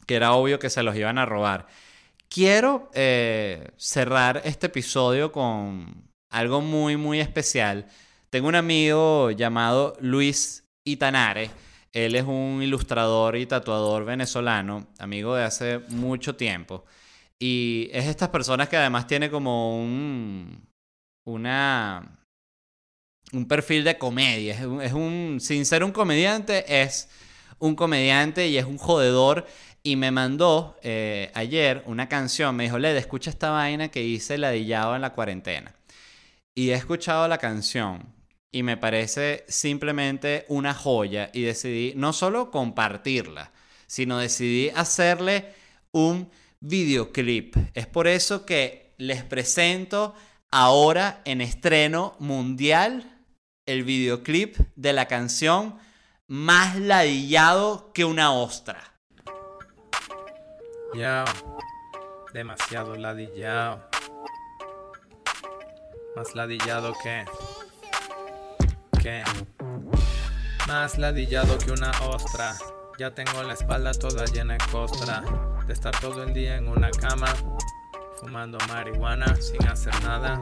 que 0.06 0.16
era 0.16 0.32
obvio 0.32 0.58
que 0.58 0.70
se 0.70 0.82
los 0.82 0.96
iban 0.96 1.18
a 1.18 1.26
robar. 1.26 1.68
Quiero 2.28 2.90
eh, 2.94 3.68
cerrar 3.76 4.42
este 4.44 4.66
episodio 4.66 5.30
con 5.30 6.10
algo 6.30 6.60
muy, 6.60 6.96
muy 6.96 7.20
especial. 7.20 7.86
Tengo 8.36 8.48
un 8.48 8.54
amigo 8.54 9.30
llamado 9.30 9.96
Luis 9.98 10.62
Itanare 10.84 11.48
él 11.94 12.14
es 12.16 12.24
un 12.24 12.60
ilustrador 12.62 13.34
y 13.36 13.46
tatuador 13.46 14.04
venezolano, 14.04 14.88
amigo 14.98 15.34
de 15.34 15.44
hace 15.44 15.78
mucho 15.88 16.36
tiempo. 16.36 16.84
Y 17.38 17.88
es 17.94 18.04
estas 18.04 18.28
personas 18.28 18.68
que 18.68 18.76
además 18.76 19.06
tiene 19.06 19.30
como 19.30 19.80
un. 19.82 20.68
una. 21.24 22.20
un 23.32 23.48
perfil 23.48 23.84
de 23.84 23.96
comedia. 23.96 24.52
Es 24.82 24.92
un, 24.92 25.38
sin 25.40 25.64
ser 25.64 25.82
un 25.82 25.92
comediante, 25.92 26.82
es 26.82 27.08
un 27.58 27.74
comediante 27.74 28.48
y 28.48 28.58
es 28.58 28.66
un 28.66 28.76
jodedor. 28.76 29.46
Y 29.82 29.96
me 29.96 30.10
mandó 30.10 30.76
eh, 30.82 31.30
ayer 31.32 31.82
una 31.86 32.10
canción. 32.10 32.54
Me 32.54 32.64
dijo, 32.64 32.78
Led, 32.78 32.98
escucha 32.98 33.30
esta 33.30 33.48
vaina 33.48 33.88
que 33.88 34.04
hice 34.04 34.36
ladillado 34.36 34.94
en 34.94 35.00
la 35.00 35.14
cuarentena. 35.14 35.74
Y 36.54 36.68
he 36.68 36.74
escuchado 36.74 37.26
la 37.28 37.38
canción 37.38 38.15
y 38.56 38.62
me 38.62 38.78
parece 38.78 39.44
simplemente 39.48 40.46
una 40.48 40.72
joya 40.72 41.28
y 41.34 41.42
decidí 41.42 41.92
no 41.94 42.14
solo 42.14 42.50
compartirla, 42.50 43.52
sino 43.86 44.16
decidí 44.16 44.70
hacerle 44.70 45.52
un 45.92 46.30
videoclip. 46.60 47.54
Es 47.74 47.86
por 47.86 48.06
eso 48.06 48.46
que 48.46 48.94
les 48.96 49.22
presento 49.24 50.14
ahora 50.50 51.20
en 51.26 51.42
estreno 51.42 52.16
mundial 52.18 53.20
el 53.66 53.84
videoclip 53.84 54.56
de 54.74 54.94
la 54.94 55.06
canción 55.06 55.78
Más 56.26 56.76
ladillado 56.76 57.92
que 57.92 58.06
una 58.06 58.32
ostra. 58.32 58.94
Ya, 60.94 61.26
demasiado 62.32 62.96
ladillado. 62.96 63.86
Más 66.16 66.34
ladillado 66.34 66.94
que 67.02 67.26
más 70.66 70.98
ladillado 70.98 71.58
que 71.58 71.70
una 71.70 71.92
ostra. 72.02 72.56
Ya 72.98 73.14
tengo 73.14 73.42
la 73.42 73.54
espalda 73.54 73.92
toda 73.92 74.24
llena 74.24 74.54
de 74.54 74.64
costra. 74.70 75.22
De 75.66 75.72
estar 75.72 75.94
todo 76.00 76.24
el 76.24 76.34
día 76.34 76.56
en 76.56 76.68
una 76.68 76.90
cama, 76.90 77.26
fumando 78.16 78.58
marihuana 78.68 79.36
sin 79.36 79.64
hacer 79.66 79.94
nada. 80.02 80.40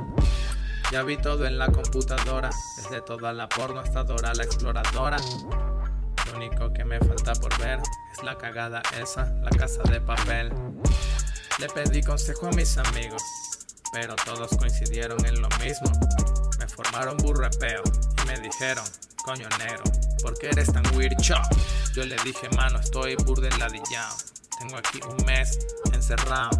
Ya 0.92 1.02
vi 1.02 1.16
todo 1.16 1.46
en 1.46 1.58
la 1.58 1.66
computadora, 1.66 2.50
desde 2.76 3.00
toda 3.02 3.32
la 3.32 3.48
porno 3.48 3.80
hasta 3.80 4.04
Dora 4.04 4.34
la 4.34 4.44
exploradora. 4.44 5.16
Lo 6.26 6.36
único 6.36 6.72
que 6.72 6.84
me 6.84 6.98
falta 7.00 7.34
por 7.34 7.56
ver 7.58 7.80
es 8.12 8.22
la 8.22 8.36
cagada 8.36 8.82
esa, 9.00 9.24
la 9.42 9.50
casa 9.50 9.82
de 9.90 10.00
papel. 10.00 10.52
Le 11.58 11.68
pedí 11.68 12.02
consejo 12.02 12.48
a 12.48 12.52
mis 12.52 12.78
amigos, 12.78 13.22
pero 13.92 14.14
todos 14.16 14.50
coincidieron 14.56 15.24
en 15.26 15.40
lo 15.40 15.48
mismo. 15.60 15.90
Me 16.58 16.68
formaron 16.68 17.16
burrepeo 17.18 17.82
me 18.36 18.48
dijeron, 18.48 18.84
coño 19.24 19.48
negro, 19.58 19.84
¿por 20.22 20.36
qué 20.38 20.48
eres 20.48 20.72
tan 20.72 20.84
weird 20.96 21.16
Yo 21.20 22.04
le 22.04 22.16
dije, 22.24 22.48
mano, 22.56 22.78
estoy 22.80 23.14
burdeladillado. 23.16 24.16
Tengo 24.58 24.76
aquí 24.76 25.00
un 25.08 25.24
mes 25.24 25.58
encerrado, 25.92 26.56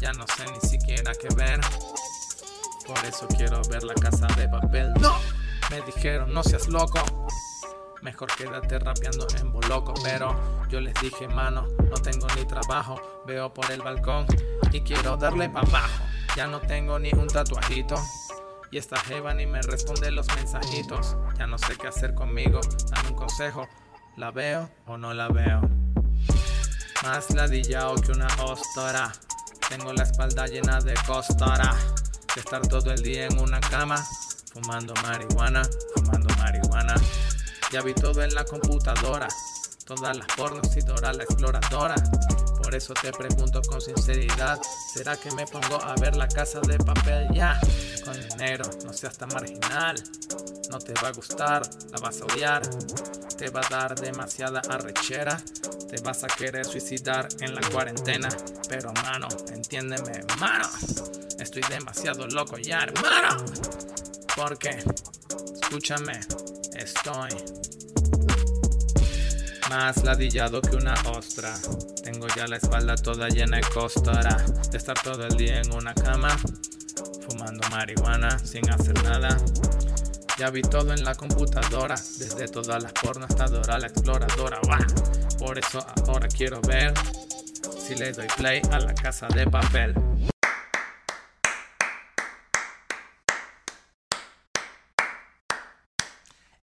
ya 0.00 0.12
no 0.12 0.24
sé 0.36 0.44
ni 0.50 0.68
siquiera 0.68 1.12
qué 1.14 1.28
ver. 1.34 1.60
Por 2.86 2.98
eso 3.04 3.26
quiero 3.36 3.60
ver 3.70 3.84
la 3.84 3.94
casa 3.94 4.26
de 4.36 4.48
papel. 4.48 4.92
No, 5.00 5.14
me 5.70 5.80
dijeron, 5.82 6.32
no 6.32 6.42
seas 6.42 6.68
loco. 6.68 7.00
Mejor 8.02 8.28
quédate 8.36 8.78
rapeando 8.78 9.26
en 9.38 9.52
Boloco. 9.52 9.94
Pero 10.02 10.66
yo 10.68 10.80
les 10.80 10.94
dije, 11.00 11.28
mano, 11.28 11.68
no 11.88 11.96
tengo 11.96 12.26
ni 12.36 12.44
trabajo. 12.44 13.00
Veo 13.26 13.52
por 13.54 13.70
el 13.70 13.80
balcón 13.80 14.26
y 14.72 14.80
quiero 14.80 15.16
darle 15.16 15.48
pa' 15.48 15.60
abajo. 15.60 16.04
Ya 16.36 16.46
no 16.46 16.60
tengo 16.60 16.98
ni 16.98 17.12
un 17.12 17.28
tatuajito. 17.28 17.94
Y 18.72 18.78
esta 18.78 18.96
jeva 18.96 19.34
ni 19.34 19.44
me 19.44 19.60
responde 19.60 20.10
los 20.10 20.26
mensajitos. 20.34 21.14
Ya 21.38 21.46
no 21.46 21.58
sé 21.58 21.76
qué 21.76 21.88
hacer 21.88 22.14
conmigo. 22.14 22.58
Dame 22.90 23.10
un 23.10 23.16
consejo. 23.16 23.68
¿La 24.16 24.30
veo 24.30 24.70
o 24.86 24.96
no 24.96 25.12
la 25.12 25.28
veo? 25.28 25.60
Más 27.02 27.30
ladillao 27.34 27.96
que 27.96 28.12
una 28.12 28.28
ostora. 28.42 29.12
Tengo 29.68 29.92
la 29.92 30.04
espalda 30.04 30.46
llena 30.46 30.80
de 30.80 30.94
costora. 31.06 31.76
De 32.34 32.40
estar 32.40 32.66
todo 32.66 32.90
el 32.92 33.02
día 33.02 33.26
en 33.26 33.38
una 33.40 33.60
cama. 33.60 34.02
Fumando 34.54 34.94
marihuana, 35.02 35.62
fumando 35.94 36.34
marihuana. 36.38 36.94
Ya 37.72 37.82
vi 37.82 37.92
todo 37.92 38.22
en 38.22 38.34
la 38.34 38.46
computadora. 38.46 39.28
Todas 39.84 40.16
las 40.16 40.26
pornos 40.28 40.74
y 40.74 40.80
Dora 40.80 41.12
la 41.12 41.24
exploradora. 41.24 41.96
Por 42.72 42.78
eso 42.78 42.94
te 42.94 43.12
pregunto 43.12 43.60
con 43.68 43.82
sinceridad, 43.82 44.58
¿será 44.94 45.14
que 45.18 45.30
me 45.32 45.46
pongo 45.46 45.78
a 45.84 45.94
ver 45.96 46.16
la 46.16 46.26
casa 46.26 46.58
de 46.60 46.78
papel 46.78 47.28
ya? 47.30 47.60
Con 48.02 48.14
dinero, 48.30 48.64
no 48.86 48.94
seas 48.94 49.18
tan 49.18 49.28
marginal. 49.28 50.02
No 50.70 50.78
te 50.78 50.94
va 50.94 51.08
a 51.08 51.12
gustar, 51.12 51.68
la 51.90 51.98
vas 51.98 52.22
a 52.22 52.24
odiar. 52.24 52.62
Te 53.36 53.50
va 53.50 53.60
a 53.60 53.68
dar 53.68 53.94
demasiada 54.00 54.62
arrechera. 54.70 55.36
Te 55.90 56.00
vas 56.00 56.24
a 56.24 56.28
querer 56.28 56.64
suicidar 56.64 57.28
en 57.40 57.54
la 57.54 57.60
cuarentena. 57.60 58.30
Pero 58.70 58.90
mano, 58.94 59.28
entiéndeme, 59.52 60.24
mano. 60.38 60.66
Estoy 61.38 61.62
demasiado 61.68 62.26
loco 62.26 62.56
ya, 62.56 62.84
hermano. 62.84 63.44
Porque, 64.34 64.82
escúchame, 65.60 66.20
estoy 66.74 67.28
más 69.72 70.04
ladillado 70.04 70.60
que 70.60 70.76
una 70.76 70.94
ostra. 71.16 71.54
Tengo 72.04 72.26
ya 72.36 72.46
la 72.46 72.56
espalda 72.56 72.94
toda 72.94 73.28
llena 73.28 73.56
de 73.56 73.62
costora. 73.62 74.36
De 74.70 74.76
estar 74.76 75.00
todo 75.02 75.26
el 75.26 75.34
día 75.38 75.62
en 75.62 75.72
una 75.72 75.94
cama, 75.94 76.28
fumando 77.26 77.66
marihuana 77.70 78.38
sin 78.38 78.68
hacer 78.70 79.02
nada. 79.02 79.34
Ya 80.38 80.50
vi 80.50 80.60
todo 80.60 80.92
en 80.92 81.02
la 81.04 81.14
computadora, 81.14 81.94
desde 81.94 82.48
todas 82.48 82.82
las 82.82 82.92
porno 82.92 83.24
hasta 83.26 83.46
Dora 83.46 83.78
la 83.78 83.86
exploradora. 83.86 84.60
Por 85.38 85.58
eso 85.58 85.84
ahora 86.06 86.28
quiero 86.28 86.60
ver 86.62 86.92
si 87.78 87.94
le 87.94 88.12
doy 88.12 88.26
play 88.36 88.60
a 88.70 88.78
la 88.78 88.94
casa 88.94 89.26
de 89.28 89.46
papel. 89.46 89.94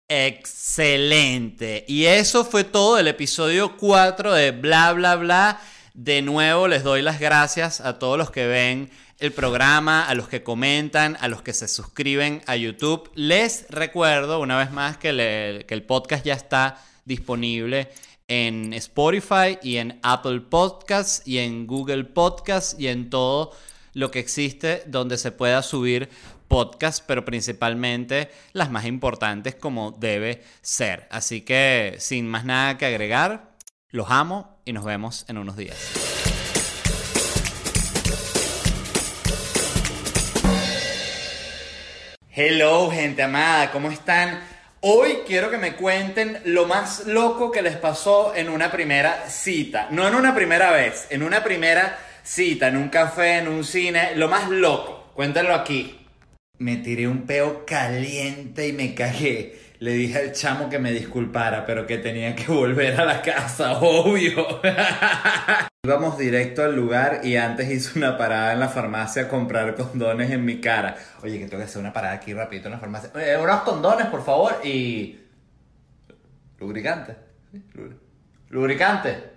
Excelente. 0.10 1.84
Y 1.88 2.06
eso 2.06 2.46
fue 2.46 2.64
todo 2.64 2.98
el 2.98 3.10
episodio 3.10 3.76
4 3.76 4.34
de 4.34 4.52
Bla, 4.52 4.94
bla, 4.94 5.16
bla. 5.16 5.62
De 5.94 6.22
nuevo 6.22 6.70
les 6.70 6.84
doy 6.84 7.02
las 7.02 7.20
gracias 7.20 7.82
a 7.82 8.00
todos 8.00 8.18
los 8.18 8.32
que 8.32 8.48
ven 8.48 8.90
el 9.20 9.34
programa, 9.34 10.08
a 10.08 10.14
los 10.16 10.30
que 10.30 10.44
comentan, 10.44 11.18
a 11.20 11.28
los 11.28 11.42
que 11.42 11.54
se 11.54 11.68
suscriben 11.68 12.42
a 12.46 12.56
YouTube. 12.56 13.12
Les 13.16 13.66
recuerdo 13.70 14.40
una 14.40 14.58
vez 14.58 14.72
más 14.72 14.98
que, 14.98 15.66
que 15.68 15.74
el 15.74 15.84
podcast 15.84 16.24
ya 16.24 16.36
está 16.36 16.82
disponible 17.04 17.90
en 18.30 18.74
Spotify 18.74 19.58
y 19.62 19.78
en 19.78 20.00
Apple 20.04 20.42
Podcasts 20.42 21.22
y 21.26 21.40
en 21.40 21.68
Google 21.68 22.06
Podcasts 22.06 22.76
y 22.80 22.88
en 22.88 23.10
todo 23.10 23.52
lo 23.94 24.12
que 24.12 24.20
existe 24.20 24.84
donde 24.86 25.18
se 25.18 25.32
pueda 25.32 25.64
subir 25.64 26.10
podcast, 26.48 27.04
pero 27.06 27.26
principalmente 27.26 28.30
las 28.54 28.72
más 28.72 28.86
importantes 28.86 29.56
como 29.56 29.92
debe 29.92 30.44
ser. 30.62 31.08
Así 31.12 31.42
que 31.42 31.96
sin 32.00 32.28
más 32.28 32.46
nada 32.46 32.78
que 32.78 32.86
agregar, 32.86 33.52
los 33.90 34.10
amo 34.10 34.60
y 34.66 34.74
nos 34.74 34.84
vemos 34.84 35.26
en 35.28 35.38
unos 35.38 35.58
días. 35.58 35.78
Hello, 42.40 42.92
gente 42.92 43.24
amada, 43.24 43.72
¿cómo 43.72 43.90
están? 43.90 44.40
Hoy 44.82 45.22
quiero 45.26 45.50
que 45.50 45.58
me 45.58 45.76
cuenten 45.76 46.40
lo 46.46 46.68
más 46.68 47.08
loco 47.08 47.52
que 47.52 47.64
les 47.64 47.76
pasó 47.78 48.36
en 48.36 48.48
una 48.48 48.72
primera 48.72 49.28
cita. 49.28 49.88
No 49.90 50.08
en 50.08 50.14
una 50.14 50.36
primera 50.36 50.70
vez, 50.70 51.08
en 51.10 51.24
una 51.24 51.44
primera 51.44 51.98
cita, 52.22 52.68
en 52.68 52.78
un 52.78 52.90
café, 52.90 53.40
en 53.40 53.48
un 53.48 53.64
cine, 53.64 54.16
lo 54.16 54.28
más 54.28 54.50
loco. 54.50 55.10
Cuéntenlo 55.16 55.56
aquí. 55.56 55.97
Me 56.60 56.78
tiré 56.78 57.08
un 57.08 57.28
peo 57.28 57.66
caliente 57.66 58.68
y 58.68 58.74
me 58.74 58.96
cagué. 58.96 59.60
Le 59.80 59.92
dije 59.92 60.18
al 60.18 60.32
chamo 60.32 60.70
que 60.70 60.80
me 60.80 60.92
disculpara, 60.92 61.66
pero 61.66 61.86
que 61.86 62.00
tenía 62.00 62.36
que 62.36 62.52
volver 62.52 63.00
a 63.00 63.06
la 63.06 63.22
casa, 63.22 63.74
obvio. 63.82 64.60
Íbamos 65.84 66.18
directo 66.18 66.64
al 66.64 66.76
lugar 66.76 67.22
y 67.24 67.36
antes 67.36 67.70
hice 67.70 68.00
una 68.00 68.18
parada 68.18 68.54
en 68.54 68.60
la 68.60 68.70
farmacia 68.70 69.24
a 69.24 69.28
comprar 69.28 69.76
condones 69.76 70.32
en 70.32 70.44
mi 70.44 70.60
cara. 70.60 70.96
Oye, 71.22 71.38
que 71.38 71.46
tengo 71.46 71.60
que 71.60 71.66
hacer 71.66 71.80
una 71.80 71.94
parada 71.94 72.16
aquí 72.16 72.34
rapidito 72.34 72.68
en 72.68 72.74
la 72.74 72.80
farmacia. 72.80 73.12
Eh, 73.16 73.38
unos 73.42 73.62
condones, 73.62 74.08
por 74.08 74.26
favor, 74.26 74.60
y... 74.64 75.20
Lubricante. 76.60 77.16
Lubricante. 78.50 79.37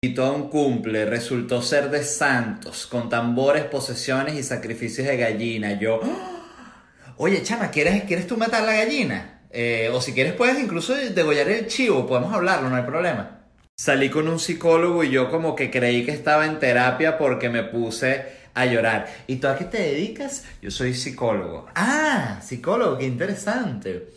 Y 0.00 0.14
todo 0.14 0.32
un 0.32 0.48
cumple, 0.48 1.06
resultó 1.06 1.60
ser 1.60 1.90
de 1.90 2.04
santos, 2.04 2.86
con 2.86 3.08
tambores, 3.08 3.64
posesiones 3.64 4.36
y 4.36 4.44
sacrificios 4.44 5.08
de 5.08 5.16
gallina. 5.16 5.72
Yo, 5.72 5.98
¡Ah! 6.04 7.14
oye, 7.16 7.42
chama, 7.42 7.72
¿quieres, 7.72 8.04
¿quieres 8.04 8.28
tú 8.28 8.36
matar 8.36 8.62
la 8.62 8.74
gallina? 8.74 9.40
Eh, 9.50 9.90
o 9.92 10.00
si 10.00 10.12
quieres 10.12 10.34
puedes 10.34 10.60
incluso 10.60 10.94
degollar 10.94 11.48
el 11.48 11.66
chivo, 11.66 12.06
podemos 12.06 12.32
hablarlo, 12.32 12.70
no 12.70 12.76
hay 12.76 12.84
problema. 12.84 13.40
Salí 13.76 14.08
con 14.08 14.28
un 14.28 14.38
psicólogo 14.38 15.02
y 15.02 15.10
yo 15.10 15.32
como 15.32 15.56
que 15.56 15.68
creí 15.68 16.04
que 16.04 16.12
estaba 16.12 16.46
en 16.46 16.60
terapia 16.60 17.18
porque 17.18 17.48
me 17.48 17.64
puse 17.64 18.24
a 18.54 18.66
llorar. 18.66 19.08
¿Y 19.26 19.36
tú 19.36 19.48
a 19.48 19.58
qué 19.58 19.64
te 19.64 19.82
dedicas? 19.82 20.44
Yo 20.62 20.70
soy 20.70 20.94
psicólogo. 20.94 21.66
Ah, 21.74 22.40
psicólogo, 22.40 22.98
qué 22.98 23.06
interesante. 23.06 24.10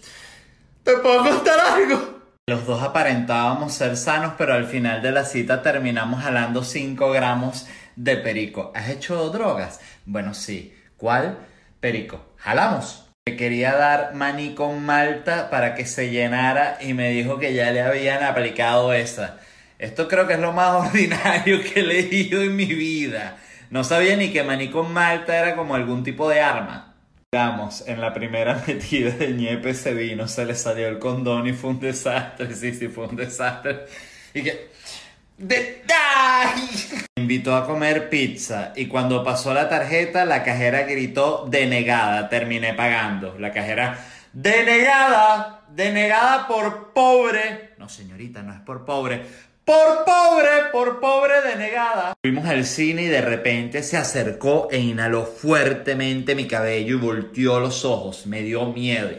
¿Te 0.84 0.98
puedo 0.98 1.24
contar 1.24 1.60
algo? 1.60 2.21
Los 2.52 2.66
dos 2.66 2.84
aparentábamos 2.84 3.74
ser 3.74 3.96
sanos, 3.96 4.34
pero 4.38 4.54
al 4.54 4.66
final 4.66 5.02
de 5.02 5.14
la 5.14 5.24
cita 5.24 5.62
terminamos 5.62 6.22
jalando 6.22 6.66
5 6.66 7.10
gramos 7.12 7.66
de 7.96 8.18
perico. 8.18 8.74
¿Has 8.76 8.90
hecho 8.90 9.30
drogas? 9.30 9.80
Bueno, 10.06 10.34
sí. 10.34 10.76
¿Cuál? 10.98 11.38
Perico. 11.80 12.34
¿Jalamos? 12.36 13.08
Le 13.26 13.38
quería 13.38 13.78
dar 13.78 14.16
maní 14.16 14.54
con 14.54 14.84
malta 14.84 15.50
para 15.50 15.76
que 15.76 15.86
se 15.86 16.10
llenara 16.10 16.78
y 16.82 16.94
me 16.94 17.12
dijo 17.12 17.40
que 17.40 17.54
ya 17.54 17.72
le 17.72 17.84
habían 17.84 18.22
aplicado 18.22 18.92
esa. 18.92 19.38
Esto 19.80 20.10
creo 20.10 20.28
que 20.28 20.34
es 20.34 20.40
lo 20.42 20.52
más 20.52 20.72
ordinario 20.88 21.64
que 21.64 21.80
he 21.80 21.84
leído 21.84 22.42
en 22.42 22.58
mi 22.58 22.66
vida. 22.66 23.38
No 23.70 23.86
sabía 23.86 24.18
ni 24.18 24.34
que 24.34 24.44
maní 24.44 24.68
con 24.68 24.92
malta 24.92 25.38
era 25.38 25.56
como 25.56 25.74
algún 25.74 26.04
tipo 26.04 26.28
de 26.28 26.42
arma. 26.42 26.91
En 27.34 28.02
la 28.02 28.14
primera 28.14 28.62
metida 28.68 29.12
de 29.12 29.32
ñepe 29.32 29.74
se 29.74 29.94
vino, 29.94 30.28
se 30.28 30.44
le 30.44 30.54
salió 30.54 30.90
el 30.90 31.00
condón 31.00 31.48
y 31.48 31.54
fue 31.54 31.70
un 31.70 31.80
desastre. 31.80 32.54
Sí, 32.54 32.74
sí, 32.74 32.90
fue 32.90 33.08
un 33.08 33.16
desastre. 33.16 33.86
Y 34.34 34.44
que. 34.44 34.70
¡De 35.38 35.82
invitó 37.16 37.56
a 37.56 37.66
comer 37.66 38.10
pizza 38.10 38.74
y 38.76 38.88
cuando 38.88 39.24
pasó 39.24 39.54
la 39.54 39.70
tarjeta, 39.70 40.26
la 40.26 40.44
cajera 40.44 40.82
gritó 40.82 41.48
denegada. 41.50 42.28
Terminé 42.28 42.74
pagando. 42.74 43.40
La 43.40 43.54
cajera. 43.54 43.98
¡Denegada! 44.34 45.62
¡Denegada 45.70 46.50
por 46.50 46.92
pobre! 46.92 47.76
No, 47.78 47.88
señorita, 47.88 48.44
no 48.44 48.54
es 48.54 48.60
por 48.60 48.84
pobre 48.84 49.22
por 49.66 50.06
pobre, 50.06 50.50
por 50.72 51.00
pobre 51.00 51.42
denegada. 51.42 52.14
Fuimos 52.24 52.46
al 52.46 52.66
cine 52.66 53.04
y 53.04 53.08
de 53.08 53.22
repente 53.22 53.84
se 53.84 53.98
acercó 53.98 54.68
e 54.72 54.80
inhaló 54.80 55.26
fuertemente 55.26 56.36
mi 56.36 56.48
cabello 56.48 56.96
y 56.96 57.00
volteó 57.00 57.60
los 57.60 57.86
ojos. 57.86 58.26
Me 58.26 58.42
dio 58.42 58.66
miedo. 58.68 59.10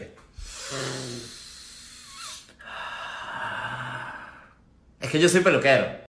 Es 4.99 5.09
que 5.09 5.19
yo 5.19 5.27
soy 5.29 5.41
peluquero. 5.41 6.02